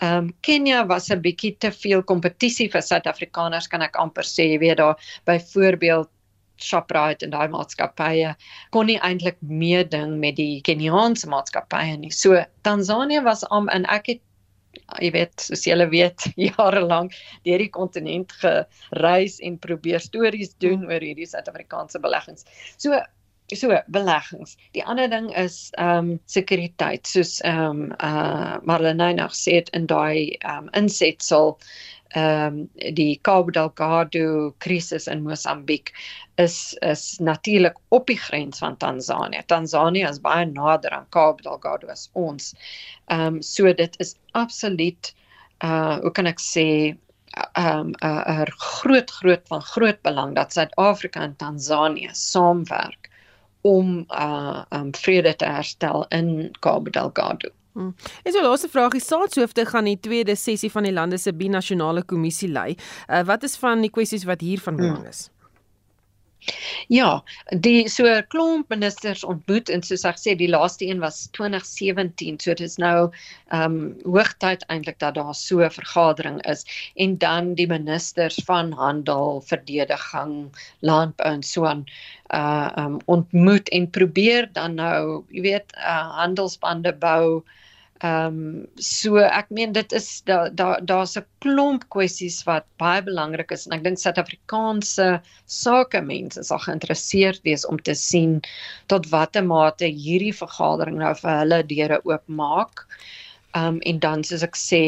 [0.00, 4.46] Ehm um, Kenia was 'n bietjie te veel kompetisie vir Suid-Afrikaners kan ek amper sê,
[4.52, 6.08] jy weet daar byvoorbeeld
[6.60, 8.34] Shoprite en daai maatskappye
[8.70, 12.10] kon nie eintlik meeding met die Keniaanse maatskappye nie.
[12.10, 14.20] So Tansanië was om en ek het
[14.98, 20.84] jy weet soos julle weet jare lank deur die kontinent gereis en probeer stories doen
[20.88, 22.46] oor hierdie Suid-Afrikaanse beleggings.
[22.76, 22.98] So
[23.56, 24.56] so beleggings.
[24.74, 29.70] Die ander ding is ehm um, sekuriteit soos ehm um, uh Marlene nou gesê het
[29.74, 31.56] in daai ehm um, insetsel
[32.10, 35.92] ehm um, die Cabo Delgado krisis in Mosambiek
[36.34, 39.42] is is natuurlik op die grens van Tansanië.
[39.46, 42.54] Tansanië is baie nader aan Cabo Delgado as ons.
[43.06, 45.14] Ehm um, so dit is absoluut
[45.64, 46.96] uh hoe kan ek sê
[47.36, 53.10] ehm um, 'n uh, groot groot van groot belang dat Suid-Afrika en Tansanië saamwerk
[53.62, 57.48] om uh um vrede te herstel in Cabo Delgado.
[57.72, 57.94] Hmm.
[58.22, 62.02] En so laaste vraag, die staatshoofde gaan die tweede sessie van die lande se binasionale
[62.02, 62.74] kommissie lei.
[63.08, 65.28] Uh, wat is van die kwessies wat hier van belang is?
[65.28, 65.40] Hmm.
[66.88, 67.08] Ja,
[67.64, 72.38] die so 'n klomp ministers ontmoet en soos ek sê die laaste een was 2017,
[72.40, 73.10] so dit is nou
[73.58, 73.76] ehm um,
[74.14, 76.64] hoogtyd eintlik dat daar so 'n vergadering is
[76.96, 80.34] en dan die ministers van handel, verdediging,
[80.80, 81.84] landbou en so aan
[82.40, 87.44] uh um ontmoet en probeer dan nou, jy weet, uh handelsbande bou
[88.00, 93.02] Ehm um, so ek meen dit is daar daar daar's 'n klomp kwessies wat baie
[93.04, 95.08] belangrik is en ek dink Suid-Afrikaanse
[95.44, 98.40] sakemense sal geïnteresseerd wees om te sien
[98.86, 102.86] tot watter mate hierdie vergadering nou vir hulle deure oopmaak.
[103.52, 104.84] Ehm um, en dan soos ek sê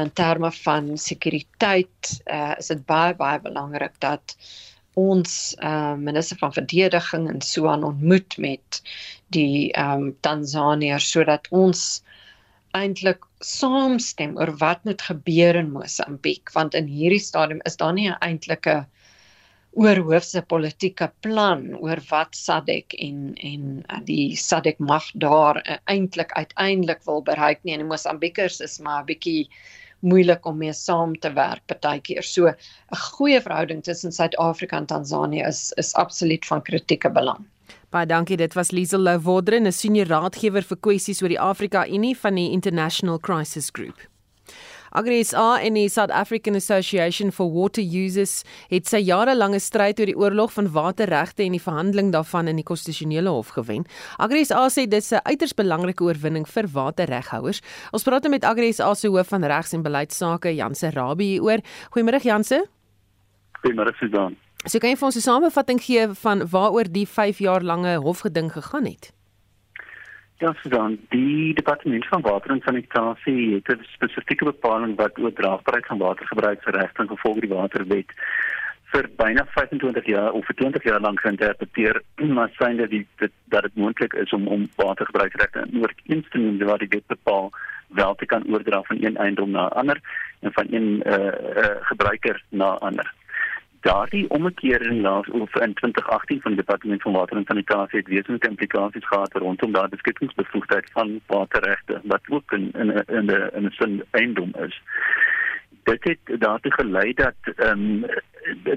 [0.00, 4.34] in terme van sekuriteit uh, is dit baie baie belangrik dat
[4.94, 8.82] ons uh, minister van verdediging en so aan ontmoet met
[9.38, 12.02] die ehm um, Tansaniërs sodat ons
[12.74, 18.08] eintlik saamstem oor wat moet gebeur in Mosambiek want in hierdie stadium is daar nie
[18.10, 18.76] 'n eintlike
[19.84, 23.64] oorhoofse politieke plan oor wat SADC en en
[24.10, 29.10] die SADC mag daar eintlik uiteindelik wil bereik nie en die Mosambikers is maar 'n
[29.12, 29.48] bietjie
[30.04, 32.22] moeilik om mee saam te werk partykeer.
[32.22, 37.44] So 'n goeie verhouding tussen Suid-Afrika en Tansanië is is absoluut van kritieke belang.
[37.94, 38.34] Baie dankie.
[38.34, 42.50] Dit was Liesel Louwodre, 'n senior raadgewer vir kwessies oor die Afrika Unie van die
[42.50, 43.94] International Crisis Group.
[44.90, 50.16] AgriSA en die South African Association for Water Users het sy jarelange stryd oor die
[50.16, 53.86] oorlog van waterregte en die verhandeling daarvan in die konstitusionele hof gewen.
[54.18, 57.62] AgriSA sê dit is 'n uiters belangrike oorwinning vir waterreghouers.
[57.92, 61.60] Ons praat nou met AgriSA se hoof van regs en beleidsake, Janse Rabie hieroor.
[61.90, 62.66] Goeiemôre Janse.
[63.62, 64.36] Goeiemôre Susan.
[64.64, 68.48] So kan jy vir ons 'n samevatting gee van waaroor die 5 jaar lange hofgeding
[68.52, 69.12] gegaan het?
[70.40, 75.86] Ja, Susan, die departement van water en sanitasie het 'n spesifieke bepaling wat oor draagbaarheid
[75.86, 78.10] van watergebruik en gevolge die waterwet
[78.92, 82.02] vir byna 25 jaar of vir 20 jaar lank geïnterpreteer,
[82.36, 86.88] maar sien dat dit dat dit moontlik is om om watergebruikregte in ooreenstemming wat die
[86.88, 87.50] wet bepaal
[87.88, 90.00] wel te kan oordra van een eiendom na ander
[90.40, 93.14] en van een eh uh, uh, gebruiker na ander
[93.84, 98.48] daardie omkering laas of in 2018 van die departement van water en sanitasie het wesenlike
[98.48, 103.74] implikasies gehad rondom daardie beskikkingsbevoegdheid van waterregte wat ook in in in 'n in 'n
[103.78, 104.80] sin eiendom is.
[105.82, 108.04] Dit het daartoe gelei dat ehm um,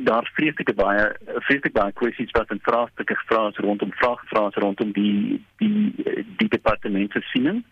[0.03, 5.45] daar vreeslike baie vreeslike baie kwessies wat in vraagstukke gevra is rondom vraagvrae rondom die
[5.57, 5.93] die
[6.37, 7.63] die departement se siening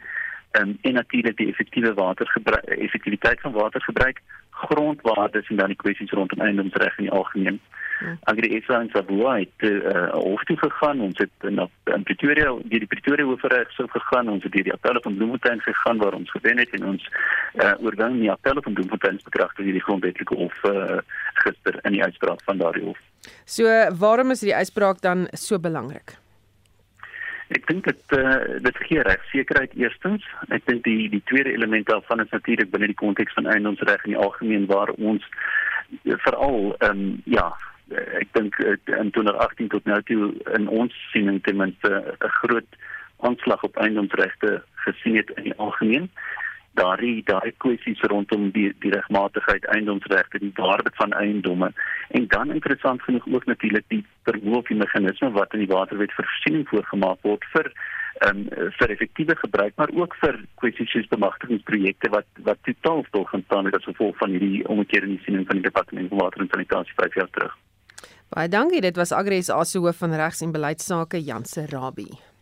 [0.59, 6.41] um, en natuurlik die effektiewe watergebruik effektiwiteit van watergebruik grondwaardes en dan die kwessies rondom
[6.41, 7.59] eiendomsreg in die algemeen.
[7.99, 8.17] Hmm.
[8.23, 10.99] Agri SA en Savoy het uh, hof toe gegaan.
[10.99, 14.31] Ons het na in Pretoria, deur die Pretoria Hoofreg sou gegaan.
[14.31, 17.71] Ons het deur die appelle van Bloemfontein gegaan waar ons gewen het en ons uh,
[17.79, 20.99] oorgang die appelle van Bloemfontein bekragtig deur die grondwetlike hof uh,
[21.45, 22.99] gister in die uitspraak van daardie hof.
[23.45, 26.17] So, waarom is die uitspraak dan so belangrik?
[27.53, 30.25] Ek dink dit uh, dit gee regsekerheid eerstens.
[30.49, 34.15] Ek dink die die tweede element daarvan is natuurlik binne die konteks van eiendomsreg in
[34.15, 37.51] die algemeen waar ons uh, veral ehm um, ja,
[37.93, 42.81] ek dink uh, in 2018 tot nou toe in ons siening ten minste 'n groot
[43.21, 46.09] aanslag op eiendomsregte gesien het in die algemeen
[46.79, 51.71] daardie daai kwessies rondom die die regmatigheid eiendomsregte die waarde van eiendomme
[52.19, 56.15] en dan interessant genoeg ook natuurlik die vermoë of die meganisme wat in die waterwet
[56.17, 57.71] voorsiening voorgemaak word vir
[58.27, 58.45] um,
[58.79, 63.73] vir effektiewe gebruik maar ook vir kwessies soos bemagtigingsprojekte wat wat totaal stil gaan staan
[63.73, 66.99] as gevolg van hierdie omkeer in die siening van die departement van water en sanitasie
[67.01, 67.57] 5 jaar terug.
[68.35, 72.34] Baie dankie dit was Agres Asohoof van regs en beleidsake Janse Rabie.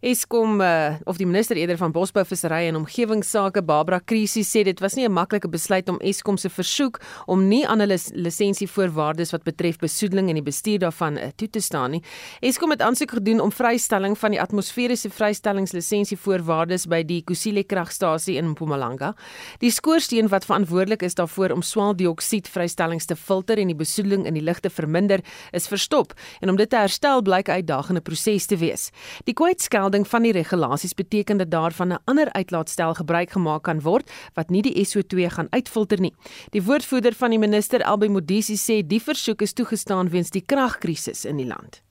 [0.00, 4.78] Eskom uh, of die minister eerder van Bosbou, Visserry en Omgewingsake Barbara Krisi sê dit
[4.80, 9.44] was nie 'n maklike besluit om Eskom se versoek om nie aan hulle lisensievoorwaardes wat
[9.44, 12.02] betref besoedeling en die bestuur daarvan uh, toe te staan nie.
[12.40, 18.48] Eskom het aansoek gedoen om vrystelling van die atmosferiese vrystellingslisensievoorwaardes by die Kusile kragstasie in
[18.48, 19.14] Mpumalanga.
[19.58, 24.34] Die skoorsteen wat verantwoordelik is daarvoor om swaweldioksied vrystellings te filter en die besoedeling in
[24.34, 25.20] die lug te verminder,
[25.52, 28.90] is verstop en om dit te herstel blyk 'n uitdagende proses te wees.
[29.24, 33.80] Die kwytskel melding van die regulasies beteken dat daarvan 'n ander uitlaatstel gebruik gemaak kan
[33.80, 36.14] word wat nie die SO2 gaan uitfilter nie.
[36.50, 41.24] Die woordvoerder van die minister Albei Modisi sê die versoek is toegestaan weens die kragkrisis
[41.24, 41.82] in die land.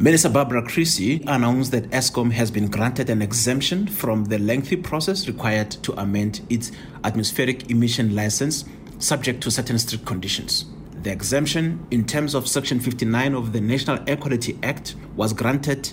[0.00, 5.26] Minister Barbara Creasy announced that ESCOM has been granted an exemption from the lengthy process
[5.26, 8.64] required to amend its atmospheric emission license
[8.98, 10.66] subject to certain strict conditions.
[11.02, 15.92] The exemption in terms of section 59 of the National Air Quality Act was granted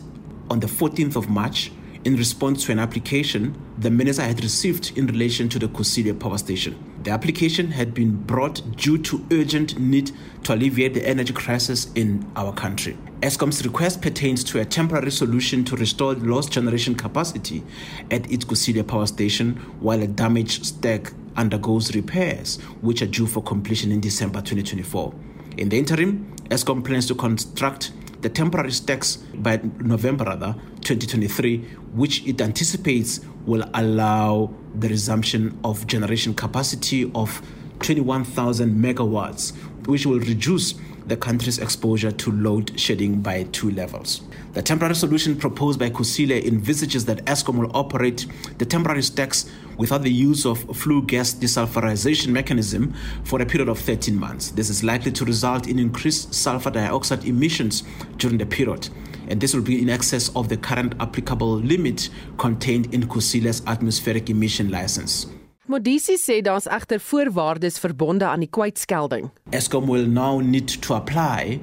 [0.54, 1.72] on the 14th of March
[2.06, 6.38] in response to an application the minister had received in relation to the Kusile power
[6.38, 6.78] station.
[7.02, 10.12] The application had been brought due to urgent need
[10.44, 12.96] to alleviate the energy crisis in our country.
[13.22, 17.64] ESCOM's request pertains to a temporary solution to restore lost generation capacity
[18.12, 23.42] at its Kusile power station while a damaged stack undergoes repairs, which are due for
[23.42, 25.16] completion in December 2024.
[25.58, 27.92] In the interim, ESCOM plans to construct
[28.24, 31.58] the temporary stacks by November rather 2023
[31.94, 34.50] which it anticipates will allow
[34.80, 37.42] the resumption of generation capacity of
[37.82, 39.54] 21,000 megawatts
[39.86, 44.22] which will reduce the country's exposure to load shedding by two levels.
[44.54, 48.26] The temporary solution proposed by Kusile envisages that ESCOM will operate
[48.58, 52.94] the temporary stacks without the use of flue gas desulfurization mechanism
[53.24, 54.52] for a period of 13 months.
[54.52, 57.84] This is likely to result in increased sulfur dioxide emissions
[58.18, 58.90] during the period.
[59.30, 64.30] And this will be in excess of the current applicable limit contained in Kusile's atmospheric
[64.30, 65.28] emission license.
[65.66, 69.30] Modisi sê daar's egter voorwaardes verbonde aan die kwytskelding.
[69.56, 71.62] ESCOM will now need to apply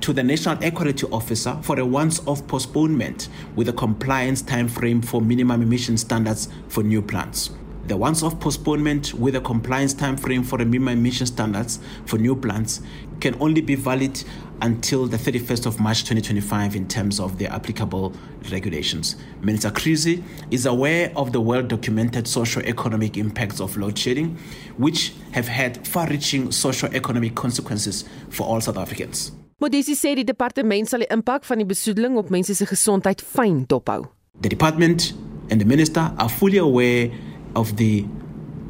[0.00, 5.20] to the National Air Quality Officer for a once-off postponement with a compliance timeframe for
[5.20, 7.50] minimum emission standards for new plants.
[7.86, 12.82] The once-off postponement with a compliance timeframe for a minimum emission standards for new plants
[13.20, 14.22] can only be valid
[14.60, 18.12] until the 31st of March 2025 in terms of the applicable
[18.50, 19.16] regulations.
[19.40, 24.36] Minister Krisi is aware of the well-documented socio-economic impacts of load shedding,
[24.76, 29.32] which have had far-reaching socio-economic consequences for all South Africans.
[29.58, 33.64] Modisi sê die departement sal die impak van die besoedeling op mense se gesondheid fyn
[33.66, 34.04] dophou.
[34.40, 35.10] The department
[35.50, 37.10] and the minister are fully aware
[37.58, 38.04] of the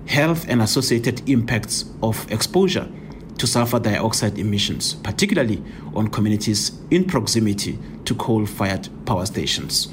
[0.07, 2.89] health and associated impacts of exposure
[3.37, 5.63] to sulfur dioxide emissions, particularly
[5.95, 9.89] on communities in proximity to coal fired power stations.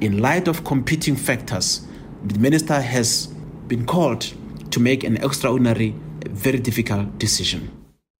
[0.00, 1.86] In light of competing factors,
[2.24, 3.28] the minister has
[3.66, 4.32] been called
[4.70, 5.94] to make an extraordinary,
[6.24, 7.77] very difficult decision.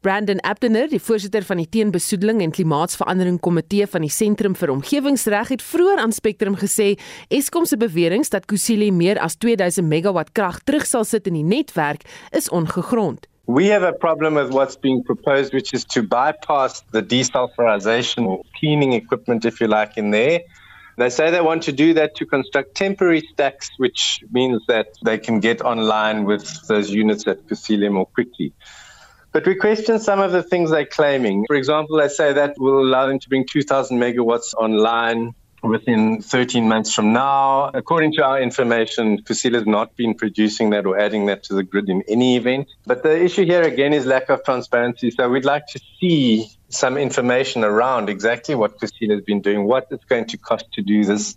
[0.08, 5.50] Brandon Abdener, die voorsitter van die Teenbesoedeling en Klimaatsverandering Komitee van die Sentrum vir Omgewingsreg,
[5.52, 6.94] het vroeër aan Spectrum gesê
[7.28, 11.44] Eskom se beweringe dat Kusile meer as 2000 megawatt krag terug sal sit in die
[11.44, 13.28] netwerk is ongegrond.
[13.52, 18.40] We have a problem with what's being proposed, which is to bypass the desulfurization or
[18.56, 20.40] cleaning equipment, if you like, in there.
[20.96, 25.18] They say they want to do that to construct temporary stacks, which means that they
[25.18, 28.54] can get online with those units at Kusile more quickly.
[29.32, 31.44] But we question some of the things they're claiming.
[31.46, 36.68] For example, they say that will allow them to bring 2,000 megawatts online within 13
[36.68, 37.70] months from now.
[37.74, 41.62] According to our information, Kusile has not been producing that or adding that to the
[41.62, 42.68] grid in any event.
[42.86, 45.10] But the issue here again is lack of transparency.
[45.10, 49.88] So we'd like to see some information around exactly what Kusile has been doing, what
[49.90, 51.36] it's going to cost to do this.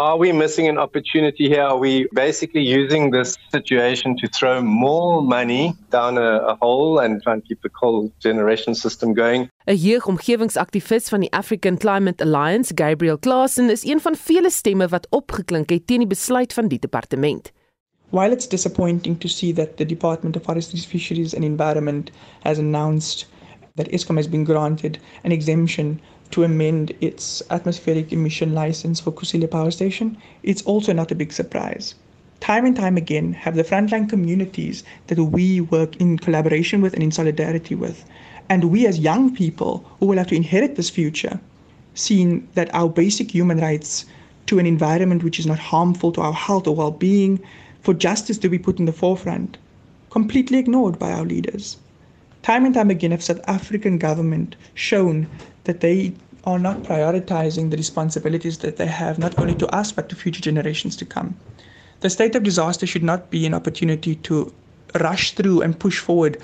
[0.00, 1.62] Are we missing an opportunity here?
[1.62, 7.22] Are we basically using this situation to throw more money down a, a hole and
[7.22, 9.48] try and keep the coal generation system going?
[9.66, 15.06] 'n Jeugomgewingsaktivis van die African Climate Alliance, Gabriel Klassen, is een van vele stemme wat
[15.10, 17.52] opgeklink het teen die besluit van die departement.
[18.10, 22.10] While it's disappointing to see that the Department of Forestry, Fisheries and Environment
[22.42, 23.28] has announced
[23.74, 26.00] that Eskom has been granted an exemption
[26.30, 31.32] to amend its atmospheric emission license for Kusile Power Station, it's also not a big
[31.32, 31.94] surprise.
[32.40, 37.02] Time and time again, have the frontline communities that we work in collaboration with and
[37.02, 38.04] in solidarity with,
[38.48, 41.38] and we as young people who will have to inherit this future,
[41.94, 44.06] seen that our basic human rights
[44.46, 47.38] to an environment which is not harmful to our health or well being,
[47.82, 49.58] for justice to be put in the forefront,
[50.10, 51.76] completely ignored by our leaders.
[52.42, 55.28] Time and time again, have South African government shown
[55.64, 56.12] that they
[56.44, 60.40] are not prioritizing the responsibilities that they have, not only to us, but to future
[60.40, 61.36] generations to come.
[62.00, 64.52] The state of disaster should not be an opportunity to
[65.00, 66.38] rush through and push forward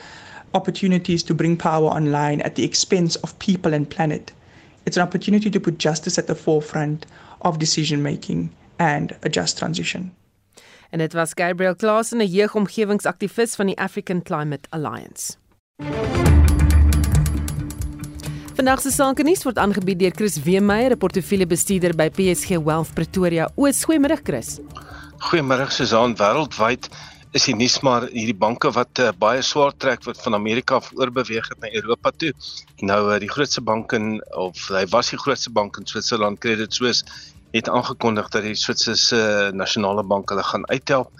[0.54, 4.32] opportunities to bring power online at the expense of people and planet.
[4.84, 7.06] It's an opportunity to put justice at the forefront
[7.40, 10.12] of decision making and a just transition.
[10.90, 15.36] En dit was Gabriel Klasen, 'n jeugomgewingsaktivis van die African Climate Alliance.
[18.56, 23.50] Vandag se sake nuus word aangebied deur Chris Weemeyer, 'n portefeuljebestuurder by PSG Wealth Pretoria.
[23.54, 24.60] O, goeiemôre Chris.
[25.28, 26.88] Goeiemôre Susan, wêreldwyd
[27.36, 31.48] is die nuus maar hierdie banke wat uh, baie swaar trek wat van Amerika oorbeweeg
[31.52, 32.32] het na Europa toe.
[32.80, 36.72] Nou uh, die grootste bank in of hy was die grootste bank in Switserland Credit
[36.72, 37.04] Suisse
[37.52, 41.12] het aangekondig dat die Switserse uh, nasionale bank hulle gaan uithelp.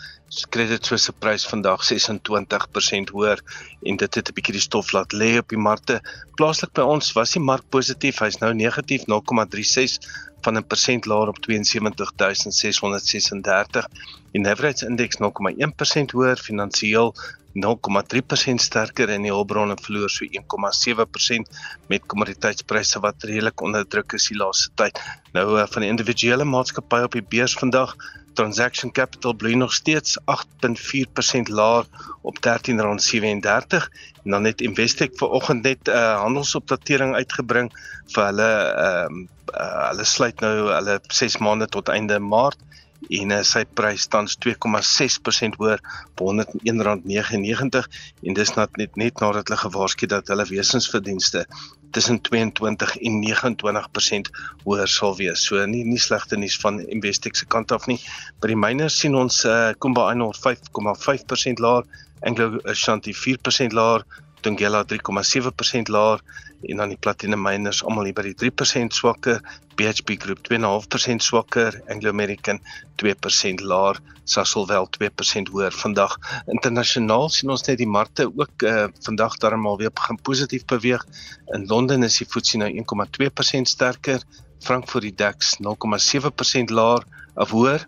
[0.50, 3.38] Credit Suisse se prys vandag 26% hoër
[3.86, 6.00] en dit het 'n bietjie die stof laat lê op die markte.
[6.34, 9.98] Plaaslik by ons was die mark positief, hy's nou negatief 0,36
[10.42, 13.86] van 'n persent laer op 72636.
[14.32, 17.14] Die Navrats indeks 0,1% hoër, finansiëel
[17.56, 20.28] 0,3% sterker en die hulpbronne verloor so 1,7%
[21.88, 25.00] met kommoditeitspryse wat redelik onder druk is die laaste tyd.
[25.32, 27.96] Nou eh, van die individuele maatskappye op die beurs vandag
[28.36, 31.86] Transaction Capital bly nog steeds 8.4% laer
[32.22, 33.88] op R13.37
[34.24, 37.72] en dan het Investec vanoggend net 'n uh, handelsopdatering uitgebring
[38.14, 38.50] vir hulle
[38.84, 42.58] ehm um, uh, hulle sluit nou hulle 6 maande tot einde Maart
[43.20, 45.82] en uh, sy prys tans 2,6% hoër
[46.14, 47.88] op R101.99
[48.26, 51.46] en dis net net, net nadat hulle gewaarsku dat hulle wesensverdienste
[51.90, 54.30] tussen 22 en 29%
[54.64, 55.44] hoër sal wees.
[55.46, 57.98] So nie nie slegte nuus van Investec se kant af nie.
[58.40, 61.84] By die miners sien ons uh, Kumba Iron 5,5% laer,
[62.26, 64.04] Anglo Ashanti 4% laer,
[64.46, 66.20] Thungela 3,7% laer
[66.70, 69.40] en dan die platinum miners almal hier by die 3% swakker,
[69.76, 72.60] BHP Group 2.5% swakker, Anglo American
[73.02, 75.74] 2% laer, Sasol 2% hoër.
[75.74, 76.16] Vandag
[76.54, 81.04] internasionaal sien ons net die markte ook uh, vandag darmal weer begin positief beweeg.
[81.54, 84.22] In Londen is die FTSE nou 1,2% sterker,
[84.62, 87.84] Frankfurt die DAX 0,7% laer of hoër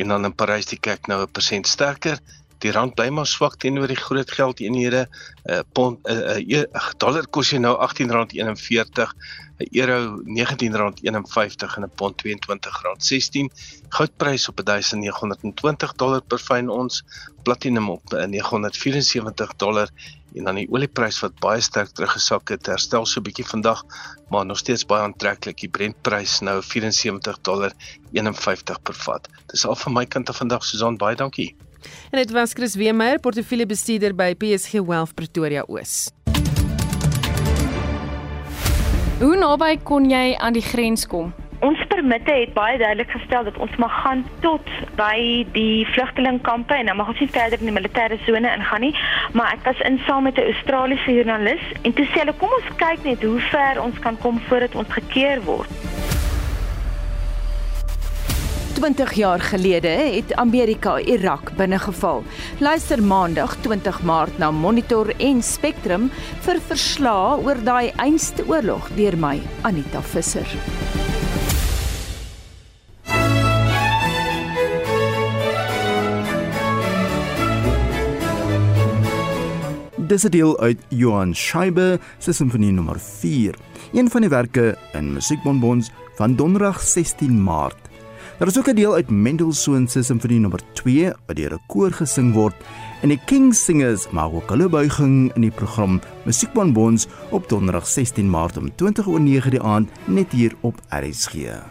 [0.00, 2.20] en dan in Parys die kyk nou 'n persent sterker
[2.62, 5.06] die rand bly maar swak teenoor die groot geldeenhede.
[5.42, 9.14] 'n uh, pond 'n uh, uh, uh, dollar kos jy nou R18.41,
[9.58, 13.50] 'n euro R19.51 en 'n pond R22.16.
[13.88, 17.02] Goudprys op 1920 dollar per fyn ons,
[17.42, 19.88] platinum op 974 dollar
[20.34, 23.84] en dan die olieprys wat baie sterk teruggesak het, herstel so 'n bietjie vandag,
[24.30, 25.58] maar nog steeds baie aantreklik.
[25.60, 27.72] Die Brentprys nou 74 dollar
[28.12, 29.28] 51 per vat.
[29.46, 31.56] Dis al van my kant af vandag, Susan, baie dankie.
[32.10, 36.10] En dit was Chris Weemeyer, portefeuljebestuurder by PSG Wealth Pretoria Oos.
[39.22, 41.28] Hoe naby kon jy aan die grens kom?
[41.62, 44.66] Ons permitte het baie duidelik gestel dat ons mag gaan tot
[44.98, 48.90] by die vlugtelingkampe en dan mag ons nie verder in die militêre sone ingaan nie,
[49.38, 52.74] maar ek was in saam met 'n Australiese joernalis en toe sê hulle kom ons
[52.82, 55.70] kyk net hoe ver ons kan kom voordat ons gekeer word.
[58.82, 62.24] 20 jaar gelede het Amerika Irak binnegeval.
[62.58, 66.08] Luister Maandag 20 Maart na Monitor en Spectrum
[66.42, 70.48] vir verslae oor daai einste oorlog deur my Anita Visser.
[79.96, 83.54] Dis 'n deel uit Johan Scheibe se simfonie nommer 4,
[83.92, 87.91] een van die werke in Musiekbonbons van Donderdag 16 Maart
[88.42, 91.92] Daar is ook 'n deel uit Mendelssohn se simfonie nommer 2 wat deur 'n koor
[91.92, 92.54] gesing word
[93.02, 98.30] en die King Singers maak ook hulle buiging in die program Musiekbonbons op Donderdag 16
[98.30, 101.62] Maart om 20:09 die aand net hier op RSG.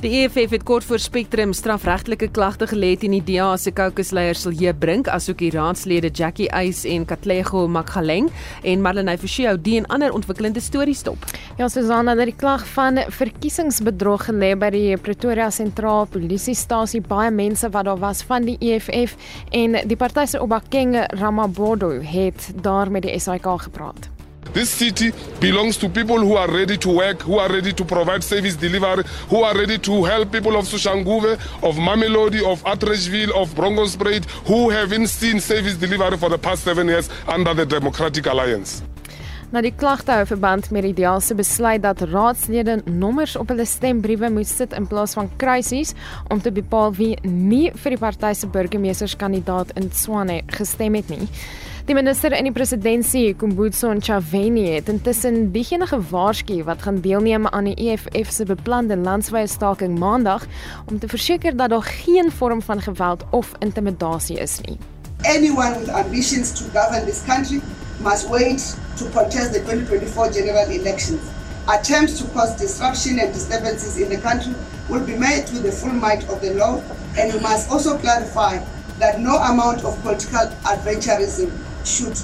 [0.00, 4.72] Die EFF het kort voor Spectrum strafregtelike klagte gelê teen die DA se kokesleier Silje
[4.72, 8.30] Brink asook die raadslede Jackie Eys en Katlego Magaleng
[8.64, 11.26] en Marlenae Forsie die en ander ontwikkelende stories stop.
[11.58, 17.68] Ja, Susanna, dat die klag van verkiesingsbedrog gelê by die Pretoria Sentraal Polisiestasie baie mense
[17.68, 19.18] wat daar was van die EFF
[19.52, 24.08] en die party se Obakeng Ramabodo het daar met die SAK gepraat.
[24.52, 28.24] This city belongs to people who are ready to work, who are ready to provide
[28.24, 33.54] service delivery, who are ready to help people of Sushanguve, of Mamelodi, of Atteridgeville, of
[33.54, 38.82] Brongospruit, who haven't seen service delivery for the past seven years under the Democratic Alliance.
[39.50, 43.66] Na die klagte hou verband met die DEA se besluit dat raadslede nommers op hulle
[43.66, 45.94] stembriewe moet sit in plaas van kruisies
[46.30, 51.26] om te bepaal wie nie vir die party se burgemeesterskandidaat in Tshwane gestem het nie.
[51.90, 57.66] Die minister in die presidentskap, Kumbutso Ntshavheni, het intussen diegene gewaarsku wat gaan deelneem aan
[57.66, 60.44] die EFF se beplande landwyse staking Maandag
[60.86, 64.76] om te verseker dat daar geen vorm van geweld of intimidasie is nie.
[65.34, 67.58] Anyone with ambitions to govern this country
[67.98, 71.20] must wait to protest the 2024 general elections.
[71.66, 74.54] Attempts to cause disruption and disturbances in the country
[74.88, 76.78] will be made with the full might of the law
[77.18, 78.62] and we must also clarify
[79.00, 81.50] that no amount of political adventurism
[81.84, 82.16] should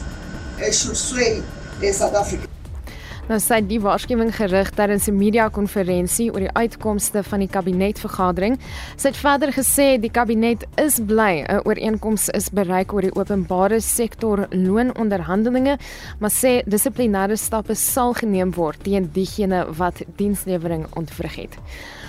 [0.58, 1.42] uh, should sway
[1.82, 2.46] uh, South Africa.
[3.26, 8.54] Nou sê die waarskuwing gerig tydens 'n media-konferensie oor die uitkomste van die kabinetvergadering.
[8.96, 13.80] Sy het verder gesê die kabinet is bly 'n ooreenkoms is bereik oor die openbare
[13.80, 15.76] sektor loononderhandelinge,
[16.20, 21.58] maar sê dissiplinêre stappe sal geneem word teen diegene wat dienslewering ontwrig het.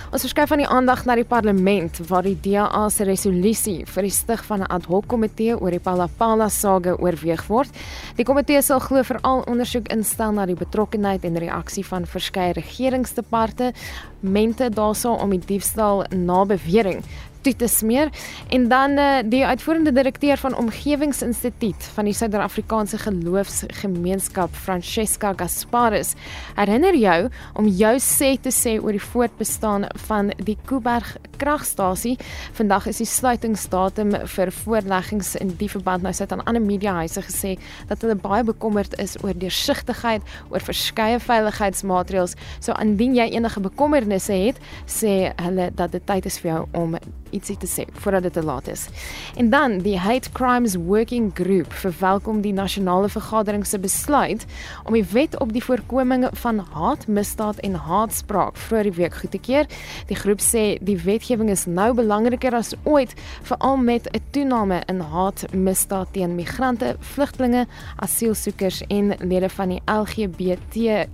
[0.08, 4.14] Ons verskuif van die aandag na die parlement waar die DA se resolusie vir die
[4.14, 7.68] stig van 'n ad-hoc komitee oor die Palapala sage oorweeg word.
[8.16, 14.70] Die komitee sal glo veral ondersoek instel na die betrokkeheid en reaksie van verskeie regeringsdepartemente
[14.70, 17.02] daaroor om die diefstal na bewering
[17.42, 18.10] toe te smeer
[18.54, 26.14] en dan uh, die uitvoerende direkteur van Omgewingsinstituut van die Suid-Afrikaanse Geloofsgemeenskap Francesca Gasparis
[26.56, 27.18] herinner jou
[27.54, 32.16] om jou sê te sê oor die voortbestaan van die Kuiberg kragstasie.
[32.58, 37.54] Vandag is die sluitingsdatum vir voorleggings in die verband nou sit aan ander mediahuise gesê
[37.90, 42.36] dat hulle baie bekommerd is oor deursigtigheid, oor verskeie veiligheidsmaatreëls.
[42.60, 44.60] So indien jy enige bekommernisse het,
[44.90, 46.98] sê hulle dat dit tyd is vir jou om
[47.30, 48.88] ietsie te sê voordat dit te laat is.
[49.36, 54.46] En dan die Hate Crimes Working Group verwelkom die nasionale vergadering se besluit
[54.84, 59.38] om die wet op die voorkoming van haatmisdaad en haatspraak vroeër die week goed te
[59.38, 59.66] keer.
[60.06, 65.00] Die groep sê die wetgewing is nou belangriker as ooit veral met 'n toename in
[65.00, 67.66] haatmisdaad teen migrante, vlugtelinge,
[67.96, 71.08] asielsoekers en lede van die LGBTIQ+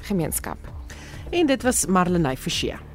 [0.00, 0.58] gemeenskap.
[1.30, 2.91] En dit was Marlenae Forsie.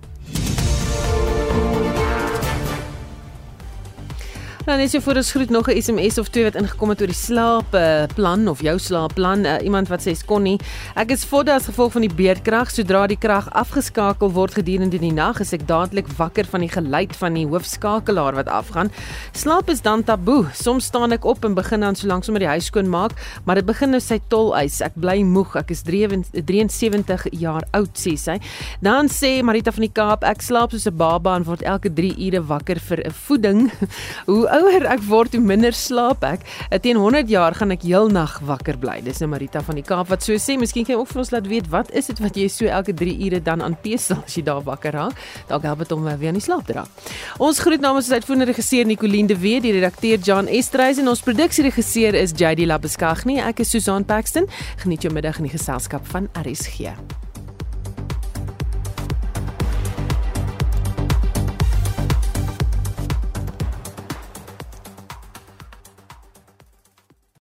[4.68, 7.08] Dan is jy vir ons groet nog 'n SMS of twee wat ingekom het oor
[7.08, 7.72] die slaap
[8.16, 9.46] plan of jou slaapplan.
[9.46, 10.60] Uh, iemand wat sê Connie,
[10.96, 12.70] ek is vodde as gevolg van die beerdkrag.
[12.70, 17.16] Sodra die krag afgeskakel word gedurende die nag, is ek dadelik wakker van die geluid
[17.16, 18.92] van die hoofskakelaar wat afgaan.
[19.32, 20.50] Slaap is dan taboe.
[20.54, 23.16] Soms staan ek op en begin dan so lank sommer die huis skoon maak,
[23.46, 24.82] maar dit begin nou sy tol eis.
[24.82, 25.56] Ek bly moeg.
[25.56, 28.40] Ek is 73 jaar oud, sê sy.
[28.82, 32.16] Dan sê Marita van die Kaap, ek slaap soos 'n baba en word elke 3
[32.20, 33.72] ure wakker vir 'n voeding.
[34.28, 36.46] Hoe ouer ek word, hoe minder slaap ek.
[36.70, 39.00] Eh, teen 100 jaar gaan ek heelnag wakker bly.
[39.06, 40.58] Dis nou Marita van die Kaap wat so sê.
[40.60, 42.96] Miskien kan jy ook vir ons laat weet wat is dit wat jy so elke
[42.98, 45.22] 3 ure dan aan pesel as jy daar wakker raak.
[45.52, 47.06] Dalk help dit om weer aan die slaap te raak.
[47.44, 51.24] Ons groet namens ons uitvoerende regisseur Nicoline de Wet, die redakteur John Estreys en ons
[51.26, 53.40] produksieregisseur is JD Labuskaghni.
[53.44, 54.48] Ek is Susan Paxton.
[54.84, 57.27] Geniet jou middag in die geselskap van RSG.